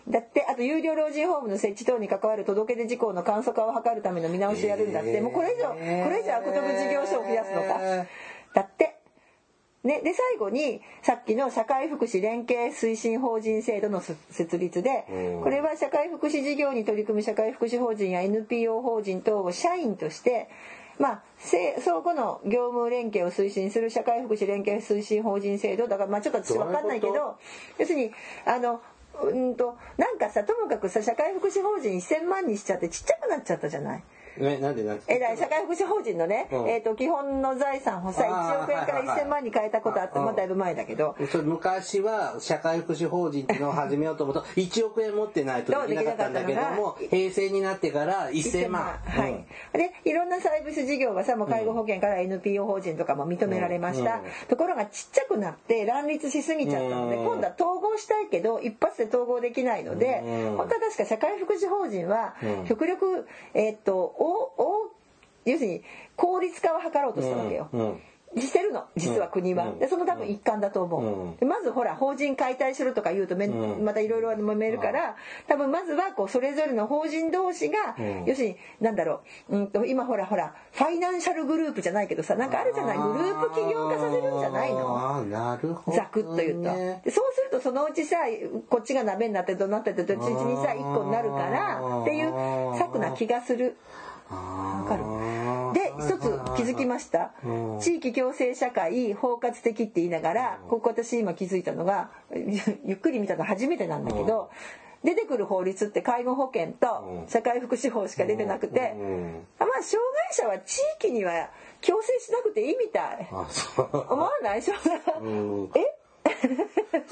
[0.09, 5.75] だって、あと有料老人ホームの設置等に関わる届け出事項の簡素化を図るための見直しをやるんだって、えーもうこれ以上、こ
[6.11, 7.81] れ以上悪徳事業所を増やすのか。
[8.55, 8.97] だって、
[9.85, 15.43] ね、で最後にさっきの社会福祉連携推進法人制度のす設立でうん。
[15.43, 20.49] これは社会福祉事業に取り組む社会福祉法人や NPO 法人等を社員として
[20.99, 25.87] まあせ相互の業務連携を推進する社会福祉連携推進法人制度。
[25.87, 27.37] だからまあちょっと私分かんないけど
[27.79, 28.11] 要するに
[28.47, 28.81] あの
[29.23, 34.03] うんとなんかさともかくさ社会福祉法人1,000万にしちゃってちっちゃくなっちゃったじゃない？
[34.39, 36.69] ね、なんでなんでえだ社会福祉法人のね、うん。
[36.69, 39.27] えー、と基本の財産をさあー1億円からはいはいはい。
[39.27, 40.25] 1,000万に変えたことあって、うん。
[40.25, 48.85] まあだいぶ前だけど、それ昔は社会福祉法人っていうのを始めようと思うと1億円持ってないとできなかったんだけども平成になってから1000万。
[49.05, 54.23] はい、でいろんなサービス事業がさもう介護保険から NPO 法人とかも認められました、うん。
[54.49, 57.25] ところがちっちゃくなって乱立しすぎちゃったので、うん。
[57.25, 60.57] 今度は統合したいけど一発で統合できないので、うん。
[60.57, 62.67] 本当は確か社会福祉法人はうん。
[62.67, 64.15] 極力、えーっと
[65.45, 65.83] 要するに
[66.17, 67.69] 効率化を図ろうとしたわけよ。
[68.37, 71.37] してるの実は国は、うんでその多分一環だと思う、うん。
[71.37, 73.85] でまずほら法人解体するとか言うとめ、うん。
[73.85, 75.15] またいろいろ揉めるから
[75.47, 78.25] 多分まずはこうそれぞれの法人同士が、うん。
[78.25, 82.99] 要するになんだろう、うん、と今ほらほらファイナンシャルグループじゃないけどさなんかあるじゃない？
[82.99, 85.25] グループ起業化させるんじゃないの？
[85.27, 86.73] なるほど、ね、ざくっと言うと、
[87.05, 88.17] でそうするとそのうちさ
[88.69, 93.77] こっちが鍋になってどうなってってどっちにさ一個になるからっていう策な気がする。
[94.31, 95.05] わかる。
[95.75, 97.33] で一つ気づきました。
[97.45, 97.81] うん。
[97.81, 102.11] 地域共生社会包括的って言いながらここ私今気づいたのが
[102.85, 104.51] ゆっくり見たの初めてなんだけど
[105.03, 108.95] 出てくる法律って介護保険と社会福祉法しか出てなくて
[109.59, 111.51] まあ障害者は地域には
[111.83, 113.29] 共生しなくていいみたい。
[113.31, 114.63] 思わない？
[114.63, 115.71] 障害うん。
[115.75, 115.99] え？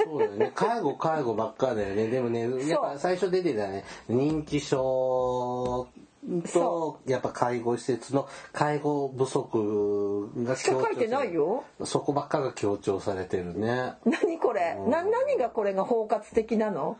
[0.02, 0.52] そうだよね。
[0.56, 2.08] 介護介護ばっかだよね。
[2.08, 3.84] でもねやっぱ最初出てたね。
[4.08, 5.86] 認知症
[6.52, 11.64] とやっぱ介護施設の介護不足がしか書いてないよ。
[11.84, 13.94] そこばっかが強調されてるね。
[14.04, 14.76] 何これ？
[14.88, 16.96] な何がこれが包括的なの？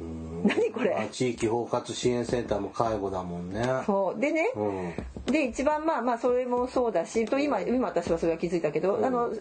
[0.00, 3.64] 何こあれ地域包括支援センターも介護だもんね。
[3.86, 4.20] そう。
[4.20, 4.52] でね。
[4.56, 4.92] うん。
[5.26, 9.32] で一番まあまあそれもそうだしと今今私はそれは気づいたけど、あの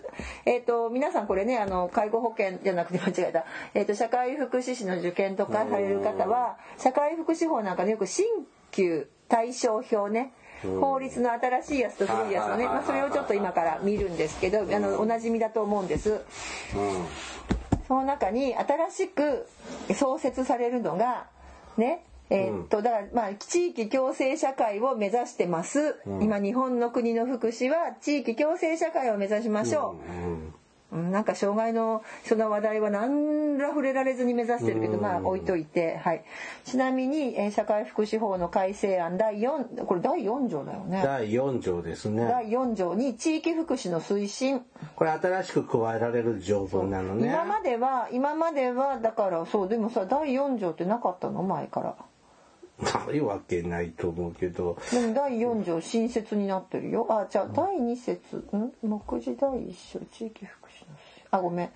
[0.45, 8.25] えっ、と皆さんこれねあの介護保険じゃなくて間違えた、えっと社会福祉士の受験とかされる方は社会福祉法なんかのよく新
[8.73, 10.33] 旧対象表ね。
[10.63, 16.21] 法律の新しいやつと古いやつのね、まあ、それをちょっと今から見るんですけどあのおなじみだと思うんです。
[17.87, 19.45] その中に新しく
[19.93, 21.27] 創設されるのが
[21.77, 29.97] ねえーっとだからまあ地域共生社会を目指してます、今日本の国の福祉は地域共生社会を目指しましょ
[30.57, 30.62] う
[30.93, 36.23] なんか障害のその話題は何ら触れられずに目指してるけど、まあ置いといて、はい、
[36.65, 41.01] ちなみに、えー社会福祉法の改正案第4これ第4条だよね。
[41.03, 42.25] 第4条ですね。
[42.25, 44.61] 第4条に地域福祉の推進。
[44.95, 47.27] これ新しく加えられる条文なのね。
[47.27, 51.43] 今までは今まではだからそうでもさ第4条ってなかったの？
[51.43, 51.95] 前から。
[53.07, 54.77] ないわけないと思うけど。
[54.91, 57.05] でも第4条新設になってるよ。
[57.09, 58.37] あじゃあ第2節。
[58.37, 58.71] ん？
[58.81, 60.62] 目次第1章地域福祉。
[60.62, 60.62] の
[61.33, 61.69] あごめん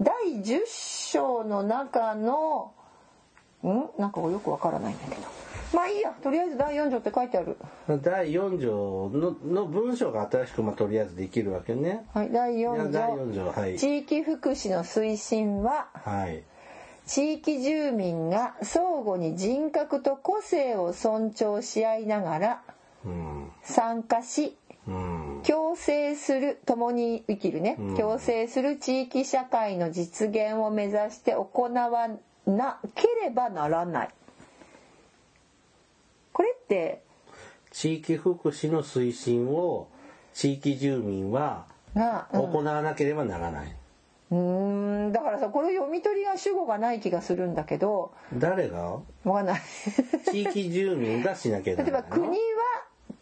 [0.00, 2.72] 第10章の中の
[3.62, 4.00] ん？
[4.00, 5.20] なんかよくわからないんだけど
[5.74, 7.58] まあいいやとりあえず第4条って書いてある
[8.02, 12.06] 第4条のの文章が新しく、まあ、とりあえずできるわけね。
[12.14, 13.78] はい第4第条4条はい。
[13.78, 16.44] 地域福祉の推進ははい。
[17.06, 22.62] 地域住民が相互に人格と個性を尊重し合いながら
[23.04, 23.50] うん。
[23.62, 25.17] 参加しうん。
[25.48, 27.96] 共生する共に生きるね、うん。
[27.96, 32.10] 共生する地域社会の実現を目指して行わ
[32.46, 34.08] なければならない。
[36.34, 37.02] これって
[37.70, 39.88] 地域福祉の推進を
[40.34, 41.66] 地域住民は
[42.32, 43.74] 行わなければならない。
[44.30, 48.12] うーんだからさこれ読み取りが主語がない気がするんだけど。
[48.34, 49.00] 誰が？
[49.24, 49.60] わかんない。
[50.30, 51.98] 地域住民がしなきゃいけないの。
[51.98, 52.34] 例えば国は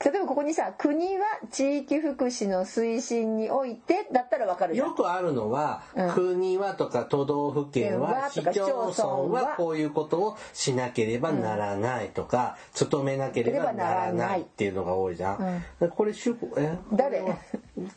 [0.04, 4.88] 例えばここにさ国は地域福祉の推進においてだったらわかるじゃん。
[4.88, 6.11] よくあるのは、うん。
[6.11, 9.54] 国はとか都道府県は市町村はは。
[9.56, 12.59] こういうことをしなければならないとか、
[12.90, 15.64] 努めなければならないっていうのが多いじゃん。
[15.90, 16.76] これ主語え？
[16.92, 17.22] 誰？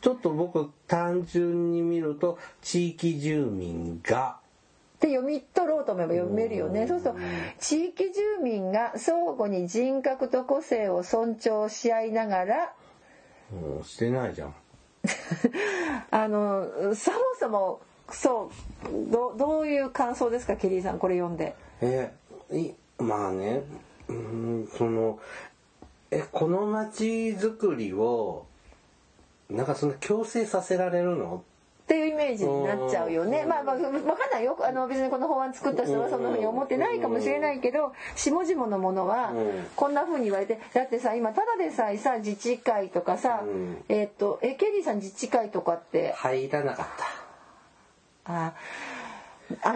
[0.00, 4.38] ちょっと僕単純に見ると地域住民が
[5.00, 6.86] って読み取ろうと思えば読めるよね。
[6.86, 7.18] そうすると
[7.58, 12.72] 地域住民が相互に人格と個性を尊重し合いながら
[13.50, 14.54] うんしてないじゃん。
[16.10, 18.50] あのそもそもそ
[18.84, 20.56] うどどういう感想ですか？
[20.56, 21.54] ケリーさんこれ読んで。
[21.80, 22.12] え
[22.52, 23.62] いまあね
[24.08, 25.18] うんその
[26.10, 27.04] えこの街
[27.38, 28.44] づくりを
[29.48, 31.42] なんかその強制させられるの？
[31.90, 33.40] っていうイメージになっちゃうよね。
[33.40, 33.80] うんまあまあわ
[34.16, 34.56] かんないよ。
[34.62, 46.12] あの別にこの法案作った人はそんな風に思ってないかもしれないけど、下々のものはうんこんな風に言われて、だってさ今ただでさえさ自治会とかさ、うんえっとえケリーさん自治会とかって？
[46.12, 48.32] 入らなかった。
[48.32, 48.54] ああ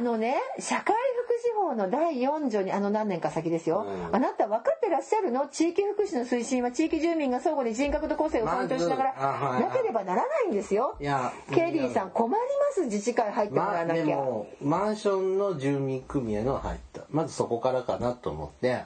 [0.01, 0.95] のね社会
[1.27, 4.17] 福祉法の第4条にあの何年か先ですよ、うん。
[4.17, 5.49] あなた分かってらっしゃるの？
[5.49, 10.97] 地域福祉の推進は地域住民が相互に人格と個性を尊重しながら、なければならないんですよ。
[11.01, 12.41] いやケリーさん困りま
[12.75, 17.03] す自治会入ってもらまあわなきゃ、でもマンションの住民組合の入った。
[17.11, 18.85] まずそこからかなと思って。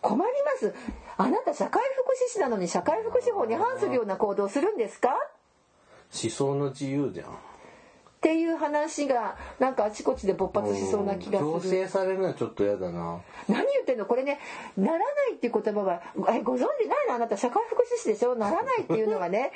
[0.00, 0.74] 困ります。
[1.16, 5.08] あなた社会福祉士なのに社会福祉法に反するような行動をするんですか？
[6.22, 7.26] 思想の自由じゃん
[8.18, 11.84] っていう話がなんかあちこちで勃発しそうな気が強する。
[11.84, 13.20] 制されるのはちょっと嫌だな。
[13.48, 14.06] 何言ってんの？
[14.06, 14.40] これね
[14.76, 16.02] ならないっていう言葉は
[16.34, 17.14] えご存知ないの？
[17.14, 18.34] あなた社会福祉士でしょ？
[18.34, 19.52] ならないっていうのがね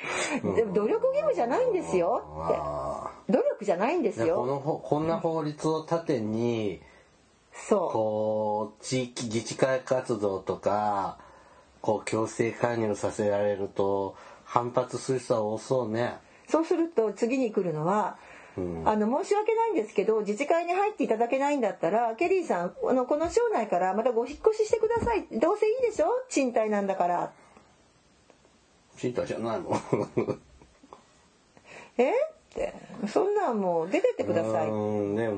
[0.57, 2.23] でも努力義務じゃないんですよ。
[2.25, 3.33] あって。
[3.33, 4.47] 努力じゃないんですよ。
[4.47, 6.81] のほこんな法律を盾に
[7.53, 11.19] そこう地域自治会活動とか
[11.81, 16.15] こう強制加入させられると反発する人は多そうね。
[16.49, 18.32] うそうすると次に来るのはうん
[18.85, 25.27] あの申し訳ないんですけど自治会に入っていただけないんだったらケリーさんあのこの町内からまたご引っ越ししてください。
[25.33, 26.09] どうせいいでしょ？
[26.29, 27.33] 賃貸なんだから。
[28.99, 29.81] 賃貸じゃないもん
[31.99, 32.11] え？
[32.11, 32.15] っ
[32.55, 32.75] て。
[33.09, 35.31] そんなんもう出てってください、うんね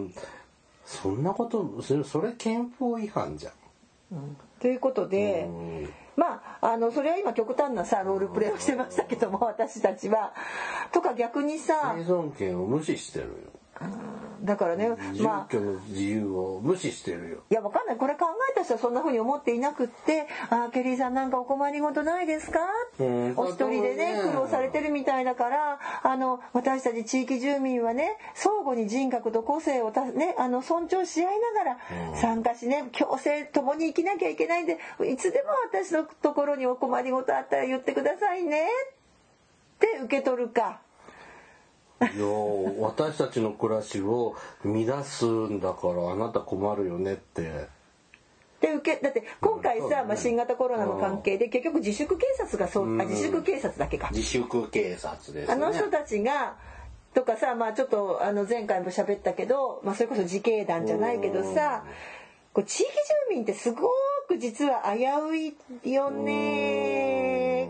[0.84, 4.36] そんなことそれそれ憲法違反じゃん。
[4.60, 10.32] ということで、うんまああのそれは今極端なさロールプレイをしてましたけども私たちは。
[10.92, 13.32] とか逆にさ生存権を無視してるよ
[14.44, 15.52] だからねまあ。
[15.52, 17.38] 住居の自由を無視してるよ。
[17.50, 17.96] いやわかんない。
[17.96, 22.60] これ考えた人はそんな風に思っていなくって「あーケリーさんなんかお困りごとないですか?」
[23.00, 31.78] うんお一人でね苦労されてるみたいだからあの私たち地域住民はね相互に人格と個性をた、ね、あの尊重し合いながら
[32.12, 32.16] うん。
[32.16, 40.83] 参加しね共生共に生きなきゃいけないんでいつでも私のところにお困りごとあったら言ってくださいねって受け取るか。
[42.00, 42.26] いや
[42.80, 47.68] 私たちの暮らしを乱すんだからあなた困るよねって。
[48.60, 55.52] で受けだって今回さ、まあ、新型コロナの関係で結局自粛警察がそう、あ自粛警察だけか、自粛警察ですね。
[55.52, 56.56] あの人たちが
[57.14, 61.84] とかさまあちょっとあの前回も喋ったけど、まあ、それこそ自警団じゃないけどさ
[62.52, 62.90] こう地域
[63.28, 63.88] 住民ってすご
[64.28, 65.36] く実は危う
[65.84, 66.93] いよね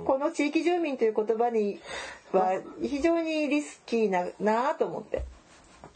[0.05, 1.81] この地域住民という言葉に
[2.33, 5.25] は非常にリスキーななあと思って。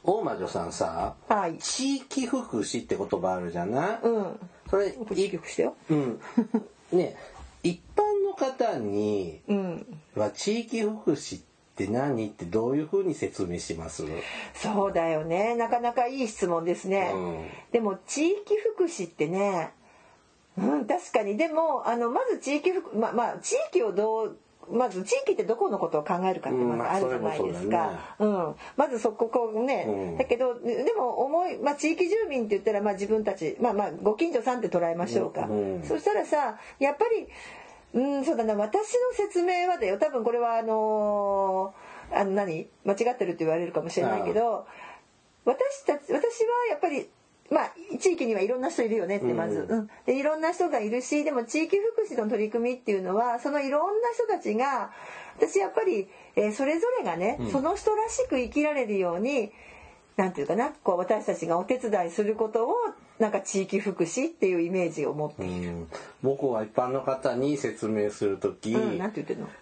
[0.05, 1.59] 大魔女さんさはい。
[1.59, 4.41] 地域福祉って言葉あるじゃない、うん。
[4.71, 5.75] それ地域福祉だよ。
[5.91, 6.21] うん。
[6.93, 7.17] ね
[7.63, 10.01] 一般の方にうん。
[10.15, 11.43] は地域福祉っ
[11.77, 12.27] て何？
[12.27, 14.05] ってどういうふうに説明します？
[14.55, 15.55] そうだよね。
[15.57, 17.47] なかなかいい質問ですね、うん。
[17.71, 19.73] でも地域福祉ってね
[20.59, 21.37] うん確かに。
[21.37, 24.37] でもあのまず地域福まあまあ地域をどう
[24.71, 28.17] まず地域ってどこのことを考えるかってまずあるじゃないですか。
[28.19, 30.19] うん、まずそここうね、うん。
[30.19, 35.47] だけどでも思い、まあ、地域住民って言ったらまあ自分たちまあまあご近所さんって捉えましょうか。
[35.47, 37.29] うんそしたらさやっぱり
[37.95, 39.99] うんそうだな私の説明はだよ。
[39.99, 42.69] 多分これはあのーあの何？
[42.85, 44.67] 間違ってるって言われるかもしれないけど
[45.45, 46.21] 私たち私は
[46.71, 47.09] やっぱり
[47.51, 49.79] まあ地域にはいろんな人いるよねってまず、うん。
[49.79, 54.91] うんでいろんな人がいるしでも地域福祉の取り組みっていうのはそのいろんな人たちが
[55.37, 59.53] 私やっぱり、えーそれぞれがね、その人らしく生きられるように
[60.17, 62.75] なんていうかなこう私たちがお手伝いすることを
[63.21, 65.45] なんか地域福祉っていうイメージを持って。
[65.45, 65.71] いる。
[65.71, 65.89] うん。
[66.23, 68.79] 僕は一般の方に説明するとき、う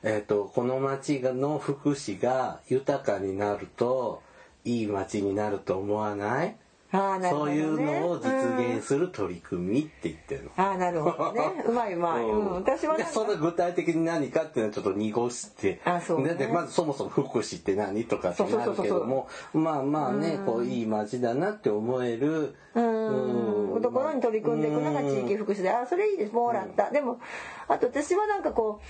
[0.02, 4.22] えっとこの町の福祉が豊かになると
[4.64, 6.56] いい町になると思わない？
[6.92, 7.60] ああなるほどね。
[7.60, 10.50] そういうのを実現する取り組みって言ってるの。
[10.56, 11.62] ああなるほどね。
[11.66, 16.34] うまいうまい、うん、私はその具体的に何かっていうのはちょっと濁してあそうね。
[16.34, 22.80] ででまずそもそも福祉って何とかってなるけどもまあまあねこういい町だなって思えるう
[23.78, 23.82] ん。
[23.82, 26.32] ところに取り組んでいくのが地域福祉であそれいいです。
[26.32, 27.20] もらった、でも
[27.68, 28.80] あと私はなんかこ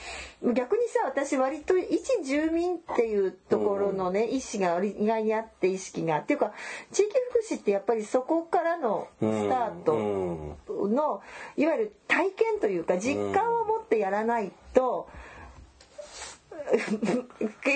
[0.42, 6.18] う逆にさ私割と一住民っていうところのね意識が意外にあって意識が。
[6.18, 6.52] っていうか
[6.92, 9.94] 地域福祉ってやっぱりそこからのスタート
[10.88, 11.22] の
[11.56, 15.08] いわゆる体験というか実感を持ってやらないと。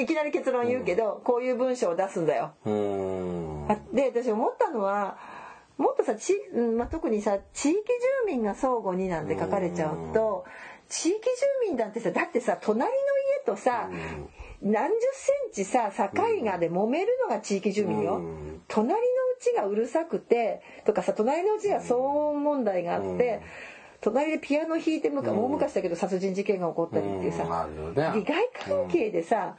[0.03, 2.55] いきなり結論言うけど、こういう文章を出すんだよ。
[3.93, 5.17] で私思ったのは
[5.81, 10.45] もっとさち、うんまあ、特にさ地域住民が相互になんて書かれちゃうと
[10.91, 11.21] 地域住
[11.69, 13.89] 民だってさだってさ隣の家とさ
[14.63, 18.17] 何十センチさ境がで揉めるのが地域住民よ。
[18.17, 18.63] うん。
[18.69, 19.03] 隣のう
[19.41, 23.41] ちがうるさくてとかさ隣のうちが騒音問題があって
[24.03, 28.13] 隣でピアノ弾いてむか大昔だけど殺人事件が起こったりっていうさうんね。
[28.15, 29.57] 利害関係でさ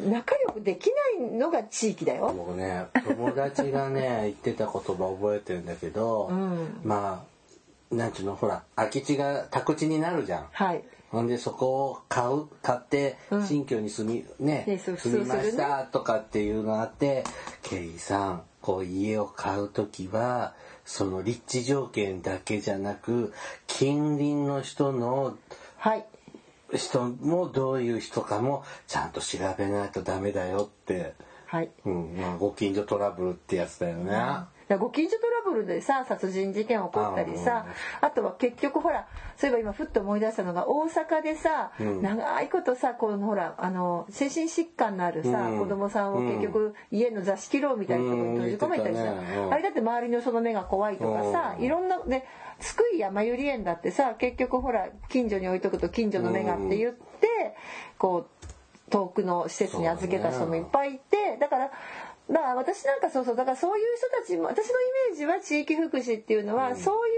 [0.00, 2.32] 仲良くできないのが地域だよ。
[2.36, 6.80] 僕ね友達がね 言ってた言葉覚えてるんだけど、うん。
[6.84, 7.24] ま
[7.92, 10.48] あなんちゅうのほら空き地が宅地になるじゃん。
[10.50, 10.82] はい。
[11.10, 13.46] ほんでそこを買う買ってうん。
[13.46, 17.24] 新居に住み、ねねそう住みましたとかっていうのがあって
[17.62, 23.32] ケイさんこう家を買う時はその立地条件だけじゃなく
[23.66, 25.36] 近隣の人の
[25.76, 26.06] はい
[26.76, 31.14] 人もどういう人かもちゃんと調べないとダメだよって、
[31.46, 31.70] はい。
[31.84, 32.16] うん。
[32.16, 34.10] まあ、ご近所トラブルってやつだよね。
[34.10, 37.66] だからご近所トラブルでさ殺人事件起こったりさ
[38.00, 39.06] あとは結局ほら
[39.36, 42.02] そういえば今ふっと思い出したのが大阪でさ、うん。
[42.02, 45.58] 長いことさこのほらあの精神疾患のあるさ、うん。
[45.58, 49.08] 子供さんを結局家の座敷牢みたいなところに閉じ込めたりさ、うん。
[49.08, 49.38] 言ってたね。
[49.44, 49.52] うん。
[49.52, 51.64] あれだって周りのその目が怖いとかさ、うん。
[51.64, 52.24] いろんなね
[52.62, 57.28] 津久井やまゆり園だってさ結局ほら近所に置いとくと近所の目がって言って、
[57.98, 61.70] こう遠くの施設に預けた人もいっぱいいてだから
[62.30, 67.10] だから私なんかそうそうだからそういう人たちも私のイメージは地域福祉っていうのは、そうい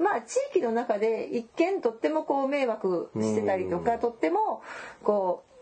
[0.00, 4.62] うまあ地域の中で一見とってもこう迷惑してたりとか、とっても
[5.02, 5.55] こう。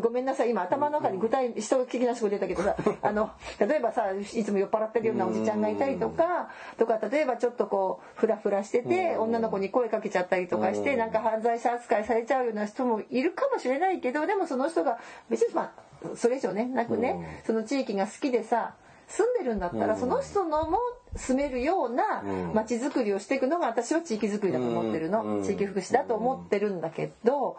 [0.00, 0.50] ごめんなさい。
[0.50, 15.72] 今頭の中に具体人聞きなしが出たけどさ あの例えばさいつも酔っ払ってるようなおじちゃんがいたりとかとか例えばちょっとこうフラフラしてて女の子に声かけちゃったりとかしてなんか犯罪者扱いされちゃうような人もいるかもしれないけどでもその人が別にま
[16.04, 18.74] あそれ以上ねなくねその地域が好きでさ
[19.08, 20.78] 住んでるんだったらその人のも
[21.14, 22.54] 住めるようなうん。
[22.54, 25.12] 街づくりをしていくのが私は地域づくりだと思ってるうん。
[25.12, 27.56] の地域福祉だと思ってるんだけど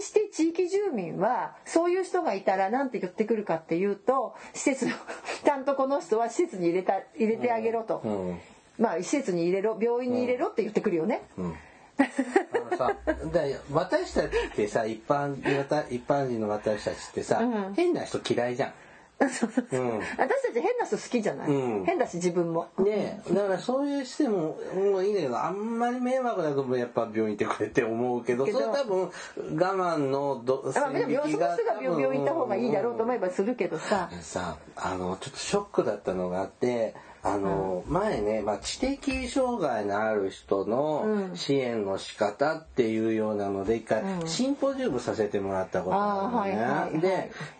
[0.00, 4.86] にして地域住民はそういう人がいたら何て言ってくるかっていうと施設
[5.44, 8.38] ちゃんとこの人は施設に入れた入れてあげろと、うん。
[8.78, 11.22] まあ施設に入れろ病院に入れろって言ってくるよね。
[11.36, 11.54] うん。
[12.00, 13.40] あのさだ
[13.72, 15.36] 私たちってさ一般
[15.90, 17.74] 一般人の私たちってさ、うん。
[17.74, 18.72] 変な人嫌いじゃん。
[19.28, 19.80] そうそうそう。
[19.80, 19.98] うん。
[19.98, 21.84] 私たち変な人好きじゃない、うん。
[21.84, 22.68] 変だし自分も。
[22.78, 24.54] ねだからそういうシステム
[24.92, 29.10] もいいんだけどあんまり迷惑だとやっぱ病院行ってくれって思うけどそれ多分我
[29.56, 34.10] 慢のどまあでもその人が病病院行った方がいいだろうと思えばばするけどさ。
[34.20, 41.36] さあのちょっとショックだったのがあってあの、前ね、まあ、知的障害のある人のうん。
[41.36, 44.28] 支援の仕方っていうようなので一回うん。
[44.28, 47.00] シンポジウムさせてもらったことがあるのね。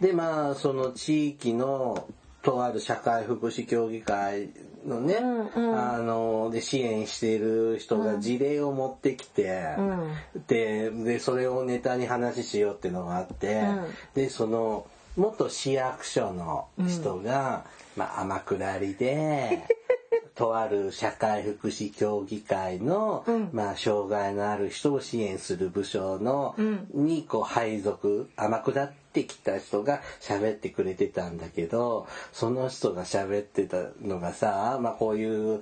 [0.00, 2.08] ででまあその地域の
[2.42, 4.48] とある社会福祉協議会
[4.86, 5.78] のね、うんうん。
[5.78, 10.12] あので支援している人が事例を持ってきて、うん。
[10.46, 13.86] ででそれをネタに話しようっていうのがあって、うん。
[14.14, 14.86] でその
[15.16, 17.64] 元市役所の人が、
[18.01, 19.62] まあ、天下りで
[20.34, 23.51] とある社会福祉協議会の、うん。
[23.53, 26.88] まあ、障害のある人を支援する部署の、うん。
[26.94, 35.61] にこう配属天下ってきた人が喋ってくれてたんだけどその人が喋ってたのがさ、まあ、こういう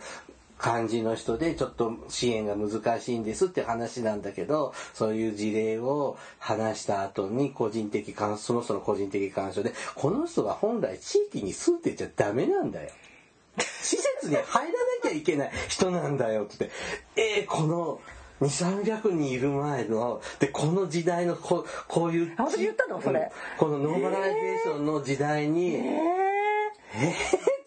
[0.58, 12.90] 感じの人でちょっと支援が難しいんですって話なんだけどそういう事例を話した後に個人的感その人の個人的感想でこの人が本来地域に住んでちゃダメなんだよ。
[13.80, 15.52] 施設に入らなきゃいけない。
[15.68, 16.70] 人なんだよって。
[17.16, 18.00] えー、この
[18.40, 23.00] 2、300人いる前の、で、この時代のここういう、あ本当に言ったの？
[23.02, 23.20] それ。
[23.20, 23.28] うん。
[23.58, 25.80] このノーマライゼーションの時代に、え
[26.94, 27.14] え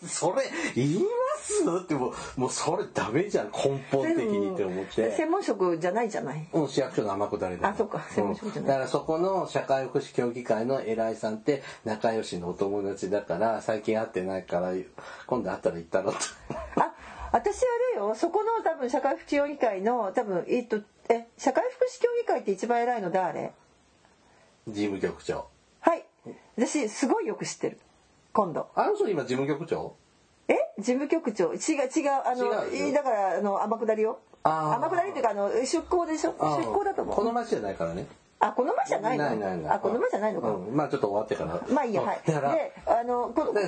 [0.03, 0.43] ー、それ
[0.75, 1.01] 言いま
[1.41, 5.11] すってもう、もうそれダメじゃん、根本的にって思って。
[5.11, 14.73] 専門職じゃないじゃないもう市役所の天下りだあそっか専門職じゃないだからそこの社会福祉協議会の偉いさんって仲良しのお友達だから最近会ってないから
[15.27, 16.19] 今度会ったら行ったろって
[16.75, 16.93] あ
[17.31, 20.77] 私あれよそこの多分社会福祉協議会の多分えっと
[21.09, 23.53] え社会福祉協議会って一番偉いの誰
[24.67, 25.47] 事務局長
[25.79, 26.05] はい
[26.57, 27.79] 私すごいよく知ってる
[28.33, 29.95] 今度あの人今事務局長
[30.81, 31.53] 事務局長。
[31.53, 36.33] 違う違うあのだからあの天下りよ天下りっていうかあの出向でしょ？
[36.33, 37.15] 出向だと思う。
[37.15, 38.07] この町じゃないからね。
[38.39, 39.75] あこの町じゃないのないないない。
[39.75, 40.75] あこの町じゃないのか、うん。
[40.75, 41.61] まあちょっと終わってから。
[41.73, 42.01] まあいいや。
[42.01, 42.21] はい。
[42.25, 43.67] だからであのこのだだ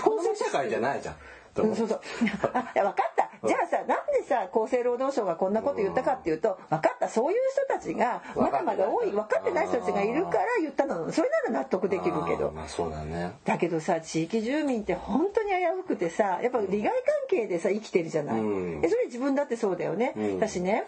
[0.00, 1.16] 構成社会じゃないじゃん
[1.62, 1.88] うん、そう。
[1.88, 2.00] そう
[2.52, 3.30] あいや分かった。
[3.46, 7.08] じゃあさなんでさ厚生労働省がこんなこと言ったかっていうと分かった。
[7.08, 12.46] そういう人たちがまだまだ多い分かってない人たちがいるから言ったのそれなら納得できるけど。
[12.46, 13.32] あーまあそうだね。
[13.44, 16.92] だけどさ地域住民って本当に危うくてさやっぱ利害関
[17.28, 18.84] 係でさ生きてるじゃない、うん。
[18.84, 20.34] えそれ自分だってそうだよね、うん。
[20.36, 20.84] 私ね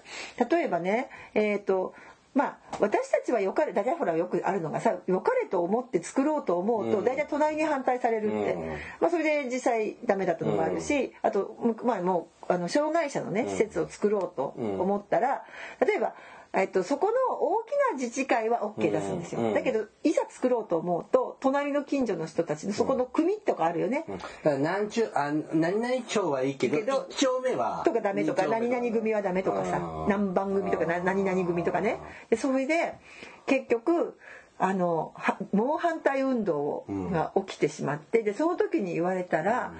[0.51, 1.95] 例えばねえっ、と
[2.37, 7.05] まあ私たちは良かれ大体ほらよくあるのがさ良かれと思って作ろうと思うと、うん。
[7.05, 8.69] 大体隣に反対されるって、うん。
[9.01, 13.49] まあ、それで実際ダメだったのもあるし、あとむまあもうあの障害者のねん。
[13.49, 15.45] 施設を作ろうと思ったら、
[15.81, 16.15] 例えば
[16.57, 24.07] えっと、そこの大きな自治会は OK 出すんですよ、うんだけどいざ作ろうと思うと隣の近所の人たちのそこの組とかあるよね、
[24.45, 24.63] うん。
[24.63, 31.99] 何ちゅあ何々町はいいけどけど一丁目はとかダメとか何々組はダメとかさうん何番組とかな何々組とかね。
[32.31, 32.95] でそれで
[33.47, 34.19] 結局
[34.59, 39.75] あのは猛反対運動が起きてしまってでその時に言われたら、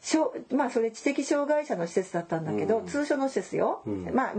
[0.00, 2.86] しょまあそれ知的障害者の施設だったんだけど、うん。
[2.86, 4.10] 通所の施設よ、ん。
[4.12, 4.34] まあ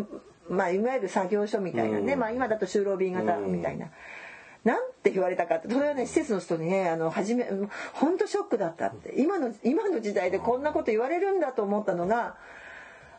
[0.50, 2.20] まあいわゆる作業所みたいなね、うん。
[2.20, 3.90] まあ今だと就労便型みたいな。
[4.64, 7.46] なんて言われたかってそれはね施設の人にねあの初め
[7.94, 9.14] 本当ショックだったって。
[9.18, 12.38] 今の今の時代でこんなこと言われるんだと思ったのが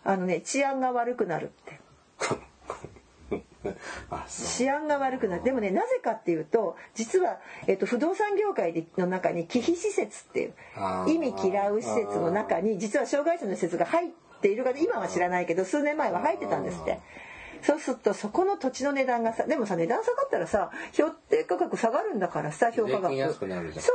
[0.05, 1.81] あのね治安が悪くなるって。
[4.29, 5.43] 治安が悪くなる。
[5.43, 10.55] でもねなぜかっていうと実は、えっと不動産業界での中に忌避施設っていう
[11.11, 16.99] 意味嫌う施設の中に実は障害者の施設が入っているか今は知らないけど数年前は入ってたんですって。
[17.63, 23.09] そうするとそこの土地の値段がさでもさ値段下がったらさ評定価格下がるんだからさ評価額。
[23.81, 23.91] そ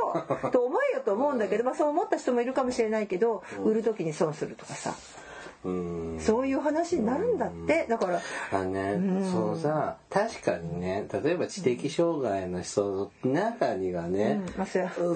[0.48, 0.50] う。
[0.50, 4.90] と思えよと思うんだけど、まあ、そう思った人もいるかもしれないけど売る時に損するとかさ。
[5.14, 5.19] うん
[5.62, 7.86] そういう話になるんだって。
[7.88, 8.20] だから。
[8.52, 8.98] あね、
[9.30, 11.06] そのさ確かにね。
[11.22, 14.40] 例えば知的障害の人の中にはね、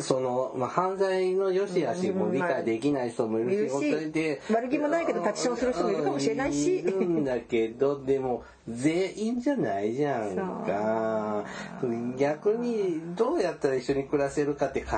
[0.01, 11.45] その、まあ、犯罪の良し悪しも理解できない人もいるし、いるし本当にで悪気もないけど立ちションする人もいるかもしれないしいるんだけどでも全員じゃないじゃんか。
[12.17, 14.97] 逆にどうやったら一緒に暮らせるかって考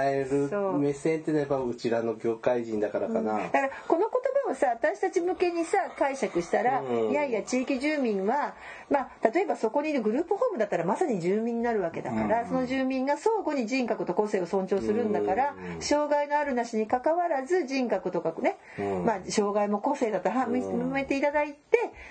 [0.00, 4.08] える目線ってのはやっぱうちらの業界人だからかな、だからこの言
[4.46, 7.10] 葉をさ私たち向けにさ解釈したら、うん。
[7.10, 8.54] いやいや地域住民は、
[8.90, 19.04] まあ、例えばそこにいるグループホームだったらまさに住民になるわけだから、その住民が相互に人格と個性を尊重するんだから、うん障害のあるなしにかかわらず人格とかね、うん。
[19.04, 21.58] まあ、障害も個性だと認めていただいて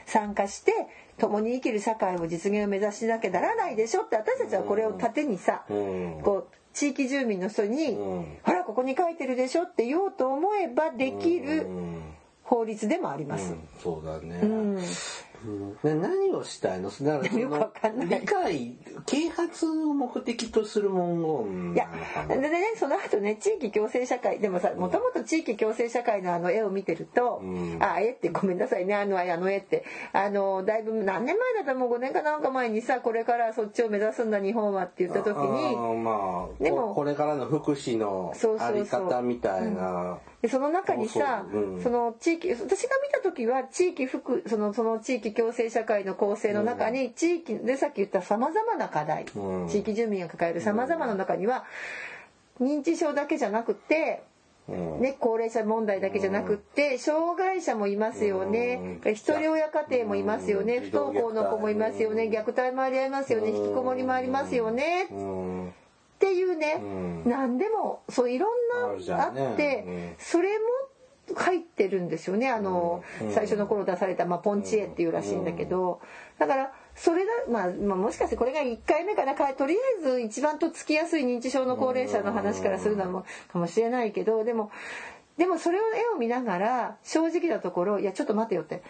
[0.05, 0.73] 参加して
[1.17, 6.21] 共に生きる社会を実現を目指しなきゃならないでしょって私たちはこれを盾にさ、うん。
[6.23, 12.13] こう地域住民の人にうん「ほらここに書いてるでしょ」って言おうと思えばできるうん。
[12.43, 13.51] 法律でもあります。
[13.51, 13.67] うん。
[13.77, 14.79] そうだね、うん
[15.47, 15.77] うん。
[15.81, 16.89] で何をしたいの？
[16.89, 18.19] だかよくわかんない。
[18.19, 18.75] 理解
[19.05, 21.87] 啓発を目的とする文言いや
[22.27, 27.77] でねその後ね地域共生社会でもさもともと地域共生社会のあの絵を見てると、うん。
[27.81, 29.85] あ絵ってごめんなさいねあのあの絵って。
[30.13, 38.67] あのだいぶ何年前だったらもう？5年かなんか前にさこれからそっちを目指すんだ日本はって言った時あにーまあでもここれからの福祉のそうそうそう。
[38.67, 41.77] あり方みたいなでその中にさそう。
[41.77, 41.83] ん。
[41.83, 42.67] その地域私が
[43.03, 49.67] 見た時は地域福そのその地域共生社会の構成の中に地域でさっき言ったさまざまな課題、うん。
[49.67, 51.65] 地域住民が抱えるさまざまな中には
[52.61, 54.23] 認知症だけじゃなくて
[54.67, 58.99] ね、高齢者問題だけじゃなくって障害者もいますよね。
[59.05, 60.81] 一人親家庭もいますよね。
[60.81, 62.23] 不登校の子もいますよね。
[62.23, 63.51] 虐待もありますよね。
[63.51, 65.07] 引きこもりもありますよね
[66.17, 66.81] っていうね。
[67.25, 72.49] 何でもそういろんなあってそれも入ってるんですよね。
[72.49, 76.01] あの最初の頃出された、まあ、ポンチエっていうらしいんだけど。
[76.39, 79.35] だからそれだ、まあ、まあもしかしてこれが1回目かな。
[79.35, 84.71] とりあえず一番とっつきやすい認知症の高齢者の話からするのもかもしれないけどでも
[85.37, 88.81] でもそれを絵を見ながら正直なところいやちょっと待てよって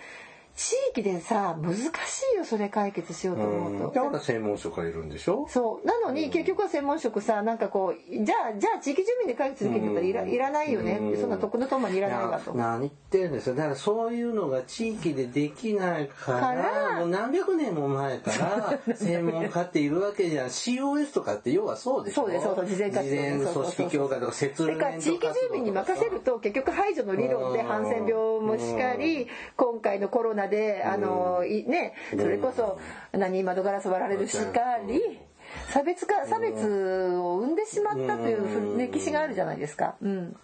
[0.57, 1.79] 地域でさ難し
[2.33, 3.91] いよそれ解決しようと思うと。
[3.93, 5.45] だから専門職がいるんでしょ？
[5.49, 5.87] そう。
[5.87, 12.53] なのに結局は専門職さなんかこうじゃあじゃあ地域住民で解決できるんだったらいらいらないよねそんな徳のとまにいらないわと。
[12.55, 13.55] 何言ってるんですよ。
[13.55, 20.47] だからそういうのが地域でできないからもう何百年も前から 専門家っているわけじゃん。
[20.47, 22.23] COS とかって要はそうでしょ？
[22.23, 24.89] そうですそうそう事前活動事前組織協会とか説明だか。
[24.89, 32.79] ら地域住民に任せると結局排除の理論でハンセン病もしかり今回のコロナであのねそれこそ
[33.11, 35.19] 何窓ガラス割られるしかり
[35.69, 39.95] 差別化差別を生んでしまったという歴史があるじゃないですか。
[40.01, 40.35] うん。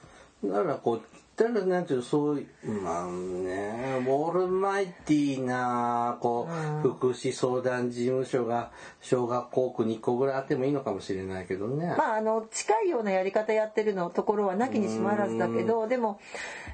[0.44, 1.02] だからこう
[1.36, 6.48] ただなんていうそういうまあねオールマイティーなこ
[6.84, 11.96] う、福祉相談事務所が小学校区に1個ぐらいあってもいいのかもしれないけどね。
[11.98, 16.20] まああの近いようなやり方やってるのところはなきにしもあらずだけどでも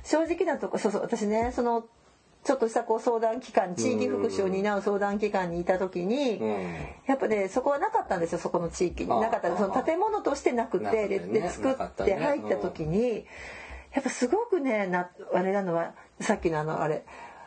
[0.04, 1.86] 正直なとこそうそう私ねその
[2.44, 6.40] ちょっとしたこう相談機関地域福祉を担う相談機関にいた時に、
[7.06, 9.10] やっぱねそこはなかったんですよそこの地域に。
[9.10, 11.76] なかったその建物としてなくてでで作っ
[12.06, 13.26] て入った時に
[13.94, 17.04] やっぱすごくねなあれなのはさっきのあのあれ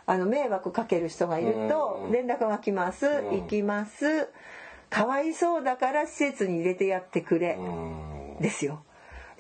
[0.07, 4.28] あの迷惑かける人がいると連絡が来ます行きます。
[4.90, 7.59] かわいそうだから施設に入れてやってくれ。
[8.40, 8.82] ですよ。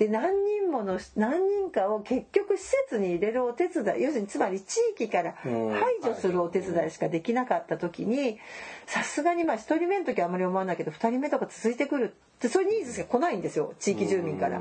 [0.02, 5.54] で何人もの何人かを結局施設に入れるお手伝い要するにつまり地域から排
[6.02, 8.40] 除するお手伝いしかできなかった時に
[8.86, 14.60] さすがにまあ1人目の時はあんまり思わないけど2人目とか続いてくるってそういうニーズしか来ないんですよ地域住民から。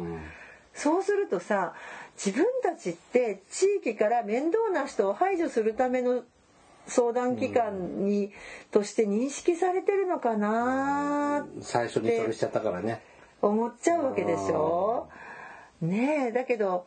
[0.75, 1.73] そうするとさ
[2.23, 6.23] 自分たちって地域から面倒な人を排除するための
[6.85, 8.31] 相談機関に、
[8.71, 13.01] として認識されてるのかな最初にそれしちゃったからね。
[13.41, 15.09] 思っちゃうわけでしょ
[15.81, 16.85] ねえだけど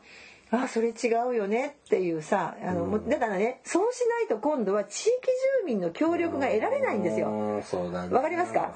[0.51, 5.11] あそれ違うよねっていうさあの、うん、だからねそうしないと今度は地域
[5.62, 7.61] 住民の協力が得られないんですよ。
[8.12, 8.72] わ、かりますか？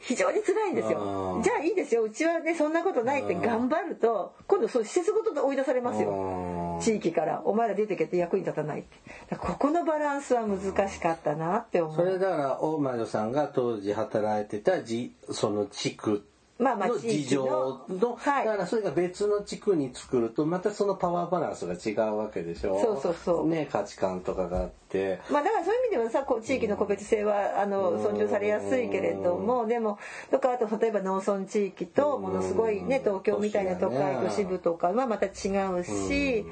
[0.00, 1.40] 非常に辛いんですよ。
[1.44, 6.78] じゃあいいですようちはねそんなことないって頑張ると今度そう施設ごと追い出されますよ。
[6.82, 7.42] 地域から。
[7.44, 9.36] お前ら出てけて役に立たないって。
[9.36, 11.96] ここのバランスは難しかったなって思う。
[11.96, 16.26] それだから大魔女さんが当時働いてたじその地区
[16.60, 17.44] まあまあ事情
[17.88, 22.78] の、はい、だからそれが別の地区に作るとまたそのパワーバランスが違うわけでしょ？
[22.80, 23.48] そうそうそう。
[23.48, 25.20] ね価値観とかがあって。
[25.30, 29.98] まあだからそういう意味ではさ地域の個別性はあの尊重されやすいけれどもでも
[30.30, 36.44] とかあと例えば農村地域とものすごいね東京みたいな都会都市部とかはまた違うし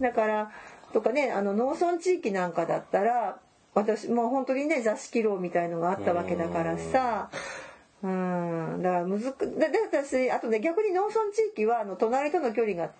[0.00, 0.52] だから
[0.92, 3.38] とかねあの農村地域なんかだったら
[3.74, 7.30] 私もう本当にね座敷牢みたいのがあったわけだからさ
[8.02, 8.82] うん。
[8.82, 12.90] だからむずくで私あとね逆に農村地域はあの隣との距離が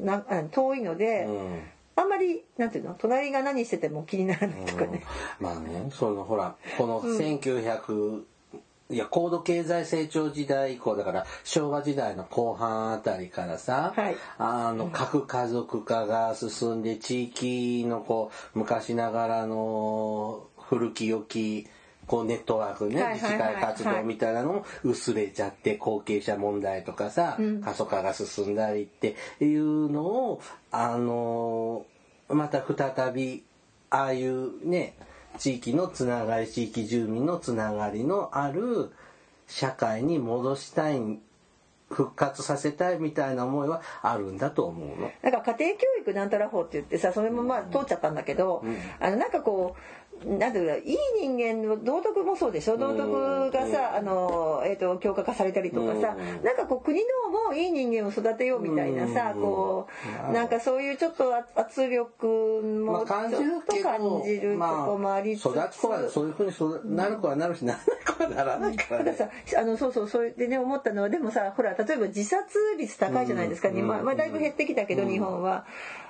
[0.00, 0.20] な
[0.50, 1.62] 遠いので、うん、
[1.96, 5.04] あんまりなんていうの隣が何してても気にならないとかね、
[5.40, 8.26] うん、まあねそのほらこの1900、うん。
[8.90, 21.66] いや高度経済成長時代以降だから昭和時代の後半あたりからさ、はい、あの核家族化が進んで地域のこう昔ながらの古き良き
[22.06, 28.54] こうネットワークね、自治会活動みたいなのも薄れちゃって、後継者問題とかさ、過疎化が進ん。
[28.54, 30.40] だりっていうのを、
[30.70, 31.84] あの
[32.28, 33.44] また再び、
[33.90, 34.96] ああいうね、
[35.38, 38.90] 地域のつながり、地域住民のつながりのある
[39.46, 41.00] 社会に戻したい
[41.90, 45.10] 復活させたいみたいな思いはあるんだと思うの。
[45.22, 49.80] なんか家庭教育なんたら法って言ってさそれもまあ通っちゃったんだけど、うん、あのなんかこう
[50.24, 52.76] なんていういい人間の道徳もそうでしょ？
[52.78, 59.88] 道徳がさ、あの、えーと、強化化されたりとかさ、うなんかこう国のもいい人間を育てようみたいなさ、こ
[60.30, 63.36] うなんかそういうちょっと圧力もちょっと感じ
[64.40, 75.66] るとこもありつつ、まあ、育つ子はそういうふうになる子はなるしならない子はならないから、ね、さあのそうそうそれでね思ったのはでもさほら例えば自殺率高いじゃないですか、まあ、まあだいぶ減ってきたけど、日本は。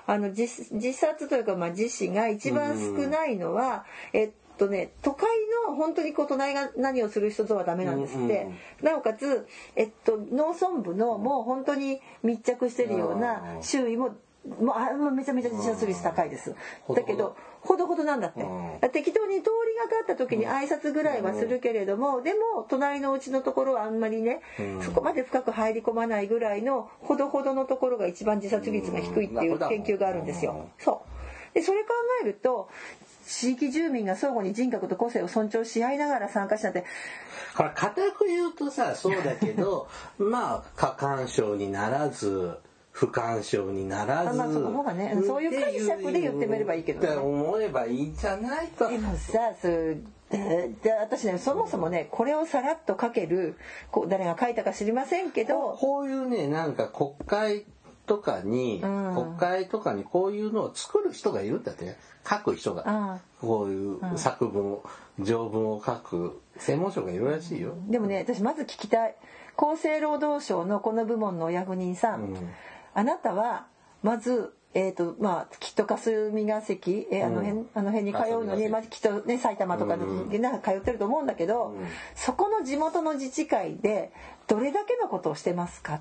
[0.07, 0.43] あの自
[0.73, 5.29] 自殺というか、まあ、自死が一番少ないのは、えっとね都会
[5.67, 8.49] の本当にこう隣が何をする人とはダメなんですって、
[8.83, 9.47] なおかつ、
[9.77, 14.15] えっと、農村部のもう本当に密着してるようなうん周囲も
[14.61, 16.55] もうあもうめちゃめちゃ自殺率高いです。
[16.95, 18.43] だけどほどほどなんだって。
[18.43, 18.91] うん。
[18.91, 24.83] 適当に通りがかった時に挨拶ぐらいはするけれどもでも隣のうちのところはあんまりねうん。
[24.83, 30.69] そこまで深く入り込まないぐらいのほどほどのところが一番自殺率が低いっていう研究があるんですよ。
[30.79, 31.03] そ
[31.53, 31.55] う。
[31.55, 31.89] でそれ考
[32.23, 32.69] えると
[33.27, 36.85] 地域住民が相互に人格と個性を尊重し合いながら参加しなんて
[37.57, 39.89] これ固く言うとさそうだけど
[40.19, 42.59] まあ過干渉にならず
[42.95, 47.09] 不干渉にならず、あまあその方がねそういう解釈で言ってみればいいけどね。
[47.09, 48.89] って思えばいいんじゃないと。
[48.89, 49.97] でもさそう
[50.31, 53.57] でで私ねそもそもねこれをさらっと書ける
[53.91, 55.77] こう誰が書いたか知りませんけど。
[55.81, 57.65] こういうねなんか国会
[58.07, 59.15] とかに、うん。
[59.15, 61.97] 国会とかにこういうのを作る人がいるんだって。
[62.29, 62.85] 書く人が。
[62.87, 64.85] あこういう作文を
[65.19, 67.75] 条文を書く専門書がいるらしいよ。
[67.89, 69.17] でもね私まず聞きたい。
[69.57, 72.37] 厚生労働省のこの部門のお役人さん、うん
[72.95, 73.67] あなたは
[74.03, 81.87] まずえーとまあ、きっと霞が関、えーあの辺あの辺に通うのに、霞まあ、きっとね埼玉とかで、なんか通ってると思うんだけど、うん
[82.17, 84.13] そこの地元の自治会で
[84.49, 86.01] どれだけのことをしてますか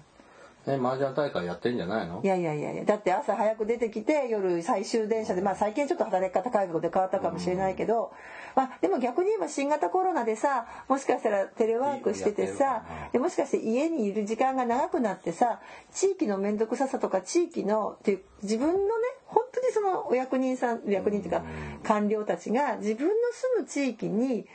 [0.65, 2.21] ね麻雀大会やってんじゃないの？
[2.23, 8.11] いやいやいやいやだって朝早く出てきて夜最終電車でまあ最近ちょっと働き方改革で変わったかもしれないけど、
[8.55, 15.59] まあ、でも逆に言えば新型コロナでさもしかしたらテレワークしててさでもしかして家にいる時間が長くなってさ
[15.91, 18.83] 地域の面倒くささとか地域のっていう自分のね
[19.25, 21.43] 本当にそのお役人さん役人っていうか
[21.83, 23.13] 官僚たちが自分の
[23.57, 24.45] 住む地域に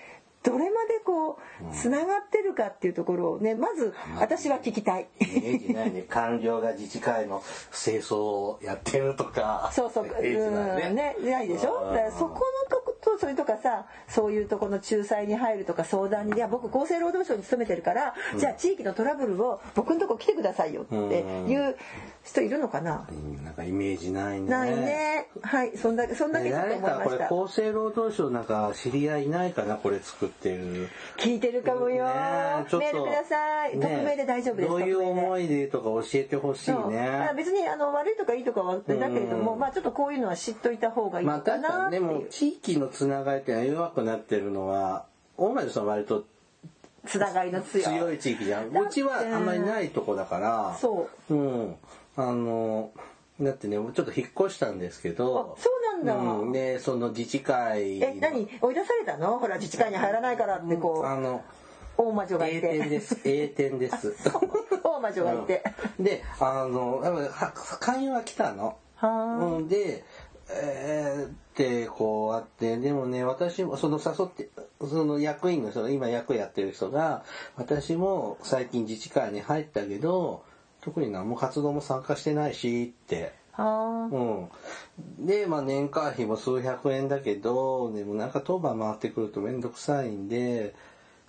[0.45, 5.09] どれまでこうつながってるかっていうところをねまず私は聞きたい。
[5.21, 9.71] ね官僚 が自治会の清掃をやってるとか。
[9.73, 11.75] そうそう、イメージないうん、ね、ないでしょ？
[11.89, 11.95] うん。
[11.95, 12.39] だからそこの
[12.71, 21.77] とこと、それとかさ、そういうとこの仲裁に入るとか相談に、いや、僕厚生労働省に勤めてるから、じゃあ地域のトラブルを僕のとこ来てくださいよっていう
[22.25, 23.45] 人いるのかな、うん。
[23.45, 24.49] なんかイメージないね。
[24.49, 25.29] ないね。
[25.43, 27.19] はい、そんだけ、そんだけちょっと誰思いました。
[27.19, 29.77] かこれ厚生労働省なんか知り合いいないかな？
[29.77, 32.13] これ作ってる聞いてるかもよ、ね
[32.67, 32.87] えちょっと。
[32.87, 33.77] メールください。
[33.77, 34.69] ね匿名で大丈夫です。
[34.69, 37.31] どういう思いでとか教えてほしいね。
[37.37, 39.59] 別にあの悪いとかいいとかはだけれども、うん。
[39.59, 42.03] まあちょっとこういうのは知っといた方がいいかなっていう。
[42.03, 45.07] も地域のつながりっていうのは弱くなってるのは
[45.37, 46.25] 大前さんは割と
[47.07, 47.85] つながりの強い。
[47.85, 48.69] 強い地域じゃん。
[48.69, 50.77] うちはあんまりないとこだから。
[50.81, 51.35] そう。
[51.35, 51.75] うん。
[52.17, 52.91] あの
[53.41, 55.55] だってねちょっと引っ越したんですけど。
[55.57, 56.15] あそうなんだ。
[56.15, 58.03] うんでその自治会。
[58.03, 58.49] え、何？
[58.61, 59.39] 追い出されたの？
[59.39, 61.43] ほら自治会に入らないからってこう、あの
[61.97, 62.61] 大魔女がいて。
[62.61, 63.21] 点です。
[63.25, 64.15] A 点です。
[64.83, 65.63] 大魔女がいて。
[66.01, 68.77] であのやっぱは勧誘は来たの。
[68.97, 70.05] はうんで
[70.51, 74.49] えーってこうあってでもね私もその誘って
[74.81, 77.25] その役員の人が今役やってる人が
[77.57, 80.45] 私も最近自治会に入ったけど
[80.81, 83.33] 特に何も活動も参加してないしって。
[83.61, 90.75] うん、で、まあ、年会費も数百円だけどでもなんか当番回ってくると面倒くさいんで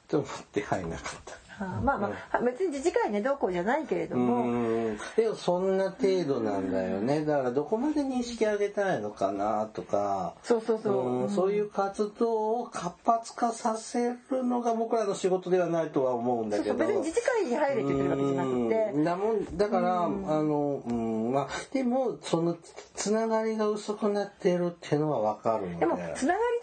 [0.07, 1.48] と思って入んなかった。
[1.65, 4.97] まあまあ、別に自治会ね、どうこうじゃないけれどうも、ん。
[5.15, 7.25] でもそんな程度なんだよね。
[7.25, 10.35] だからどこまで認識上げたいのかなとか。
[10.43, 11.23] そうそうそう。
[11.23, 16.77] うんそういう活動を活発化させるのが僕らの仕事ではないとは思うんだけど。
[16.77, 16.87] そうそう。
[16.87, 18.91] 別に自治会に入れって言ってるわけじゃなくて。
[18.93, 19.03] うん。
[19.03, 22.57] だもんだから、あの、うん、まあ、でも、その、
[22.95, 25.79] つながりが薄くなってるっていうのはわかるので。
[25.79, 26.59] でも、つながり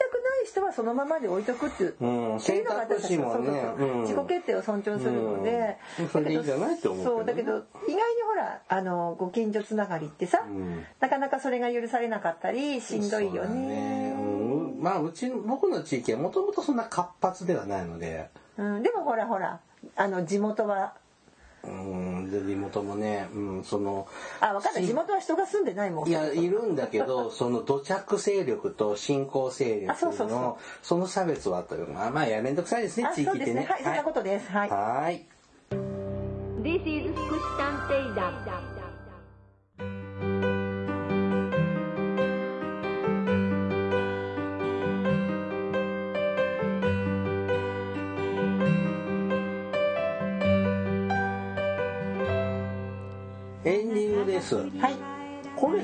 [0.57, 1.94] たくない人はそのままで置いとくっていう。
[2.00, 2.36] うん。
[2.36, 3.62] っていうのが私たち選択肢もね。
[3.78, 4.00] そうん。
[4.02, 6.09] 自己決定を尊重するので、うん。
[6.09, 7.04] それでいいんじゃないって思うね。
[7.04, 10.84] そうだけど意外にほらあのご近所つながりってさ、うん。
[11.00, 14.14] なかなかそれが許されなかったりしんどいよそうだね。
[14.18, 14.82] うん。
[14.82, 19.61] まあ、うちの、僕の地域はもともとそんな活発ではないので、うん、でもほらほら
[19.96, 20.94] あの地元は
[21.67, 24.07] うん、で、地元もね、うん、その、
[24.41, 26.09] あ分かった地元は人が住んでないもん。
[26.09, 30.39] いや、いるんだけど、 その土着勢力と信仰勢力あそうそうそう。
[30.39, 33.45] の、その差別はあったけど、まあまあ、やめんどくさいですねあ、地域ってね。
[33.45, 33.67] そうですね。
[33.69, 34.51] はいそんなことです。
[34.51, 34.71] はい。
[34.71, 35.27] はーい。
[36.62, 38.76] This is 福祉探偵団。
[54.37, 54.55] です。
[54.57, 54.95] はい。
[55.57, 55.82] これ、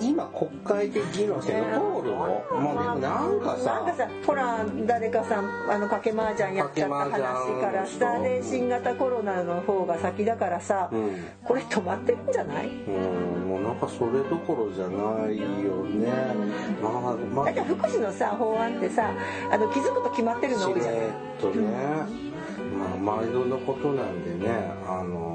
[0.00, 2.00] 今国会で議論してるの？
[2.02, 2.60] 通るの？
[2.60, 11.24] もなんかさ、なんかさほら誰かさんあの賭け麻雀やっちゃった話からさで新型コロナの方が先だからさ、うん。
[11.44, 12.68] これ止まってるんじゃない？
[12.68, 16.12] うん、もうなんかそれどころじゃないよね。
[16.82, 17.44] まあまあ。
[17.46, 19.10] だって福祉のさ法案ってさ
[19.50, 21.00] あの気づくと決まってるの多いじゃない？
[21.00, 21.10] しれっ
[21.40, 21.68] とね、
[22.76, 25.33] まあ毎度のことなんでねあのー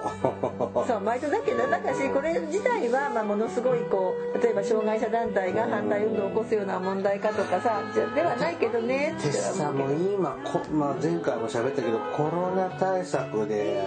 [0.86, 7.82] そう毎度だけどだしこれ自体は、まあ、ものすごいこう例えば障害者団体が反対運動を起こすような問題かとかさ
[8.14, 13.82] ではないけどねってでさもう今こ、まあ、前回も喋ったけどコロナ対策で、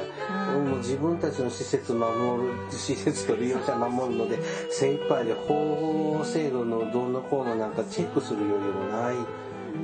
[0.68, 4.40] もう自分たちの施設守る施設と利用者守るので
[4.70, 9.16] 精一杯で法制度のどんなこうのなんかチェックする余裕もない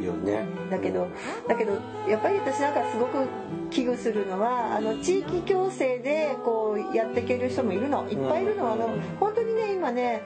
[0.03, 0.45] よね。
[0.69, 1.07] だけど
[1.47, 1.73] だけど
[2.07, 3.27] やっぱり私なんかすごく
[3.71, 10.21] 危惧するのはあの地域共生でこうやっていける人もいるのいっぱいいるのあの本当にね今ね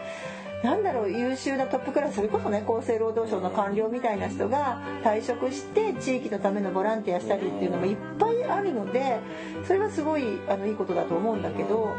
[0.64, 9.20] なんだろう優秀なトップクラスそれこそね厚生労働省の官僚みたいな人が退職して地域のためのボランティアしたりっていうのもいっぱいあるので
[9.68, 11.90] それはすごいあのいいことだと思うんだけど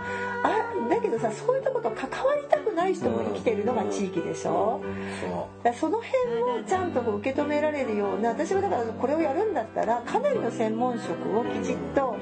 [0.42, 4.80] あだけどさそういうとこと関わりたくない人も生きてるのが地域でしょ？
[5.20, 12.16] そだその辺をちゃんとこう受け止められるような私はだからこれをやるんだったらかなりの専門職をきちっと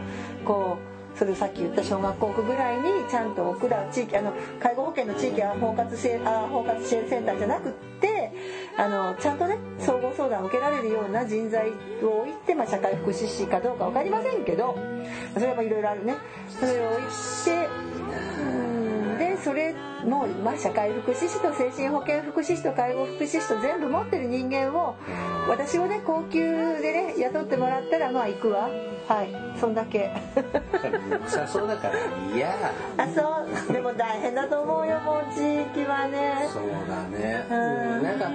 [0.44, 8.32] こうそれさっき言った小学校区ぐらいにちゃんと僕ら地域あの介護保険の地域は包括支援あ包括支援センターじゃなくって
[8.76, 11.70] あのちゃんとね総合相談を受けられるような人材
[12.02, 14.76] を置いて、まあ、社会福祉士かどうか分かりませんけど
[15.34, 16.16] それはいろいろあるね。
[16.48, 17.04] それを置い
[17.44, 17.91] て
[19.42, 19.74] それ
[20.04, 24.96] も、まあ、社会福祉士と精神保健福祉士と介護福祉士と全部持ってる人間を
[25.48, 28.68] 私をね高級でね雇ってもらったらまあ行くわ。
[29.08, 29.58] はい。
[29.58, 30.12] そんだけ。
[31.26, 31.94] うさそうだから
[32.34, 32.50] 嫌
[32.96, 33.72] あそう。
[33.72, 36.48] でも大変だと思うよもう地域はね。
[36.52, 38.30] そうだね、うんうん、なんか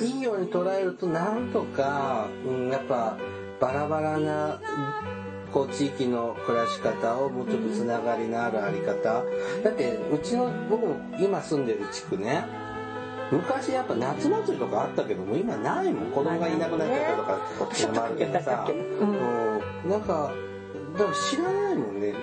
[0.00, 3.16] いいように捉えるとなんとか、うん、やっぱ
[3.60, 4.60] バラバラな
[5.54, 9.22] こう地域の暮らし方をもうちょっとつながりのあるあり方。
[9.62, 12.44] だってうちの僕も今住んでる地区ね
[13.30, 16.10] 昔やっぱ夏祭りとかあったけども今ないもん。
[16.10, 18.40] 子供がいなくなっちゃったとかっていうのもあるけど。
[18.40, 20.32] さ、うん、なんか
[20.98, 22.14] だから知らないもんね。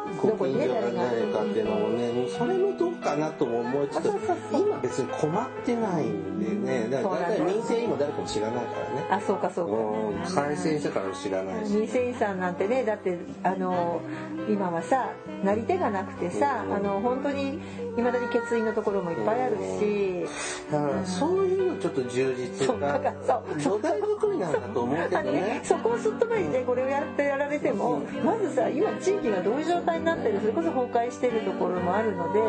[0.27, 1.03] どこにね誰が。
[1.03, 14.01] 誰かっていうのもねもうそれもどうかなとも思いつつあそうそうそう今別に困ってないんでねだから大体民生委員も誰かも知らないからねあそうかそうかうん改正してからも知らないし民生委員さんなんてねだってあの
[14.49, 15.11] 今はさ
[15.43, 17.59] なり手がなくてさあの本当に
[17.97, 20.25] いまだに欠員のところもいっぱいあるし。
[20.71, 32.39] だからそういうのちょっと充実がそう土台作りなんだと思うけあのねどね、そこをすっ飛ばしてこれをやってやられてもまずさ今地域がどういう状態になってるそれこそ崩壊してるところもあるので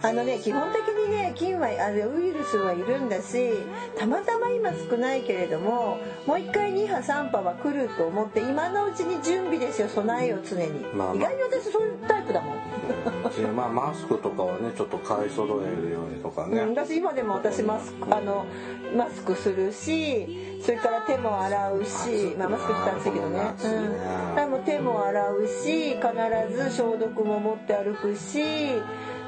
[0.00, 3.52] あのね基本的にね菌はあれウイルスはいるんだし
[3.98, 11.14] たまたま今少ないけれどももう一回2波3波は来ると思って今のうちに準備ですよ備えを常に、まあまあ。
[11.14, 12.67] 意外に私そういうタイプだもん
[13.54, 18.46] まあマスクとかはねちょっと買い揃えるようにとかね、うん、私今でも私マスクあの
[18.96, 23.80] マスクするしそれから手も洗うし、まあ、マスクしたんですけどね、そうな。
[23.80, 28.42] んうん、でも手も洗うし必ず消毒も持って歩くし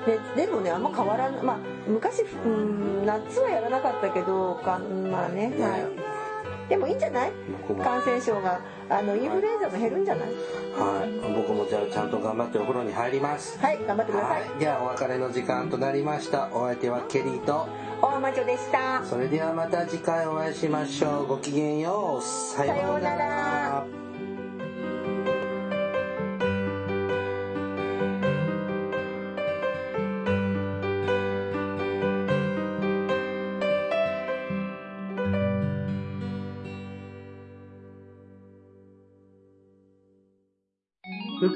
[0.07, 5.63] ででもねあんま変わらないまあ昔、うん、夏はやらなかったけどかまあね、ね。
[5.63, 6.10] はい、
[6.71, 7.33] でもいいんじゃない？
[7.83, 8.61] 感染症が。
[8.89, 10.29] あのインフルエンザも減るんじゃない？
[10.29, 11.35] はい。
[11.35, 13.59] 僕もじゃあちゃんと頑張ってお風呂に入ります。
[13.59, 16.49] はい頑張ってください、はい、ではお別れの時間となりました。
[16.53, 17.69] お相手はケリーと。
[18.01, 19.05] 大魔女でした。
[19.05, 21.27] それではまた次回お会いしましょう。
[21.27, 22.23] ごきげんよう。
[22.23, 23.85] さようなら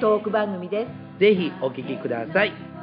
[0.00, 1.20] トーク番組です。
[1.20, 2.75] ぜひお聞きください。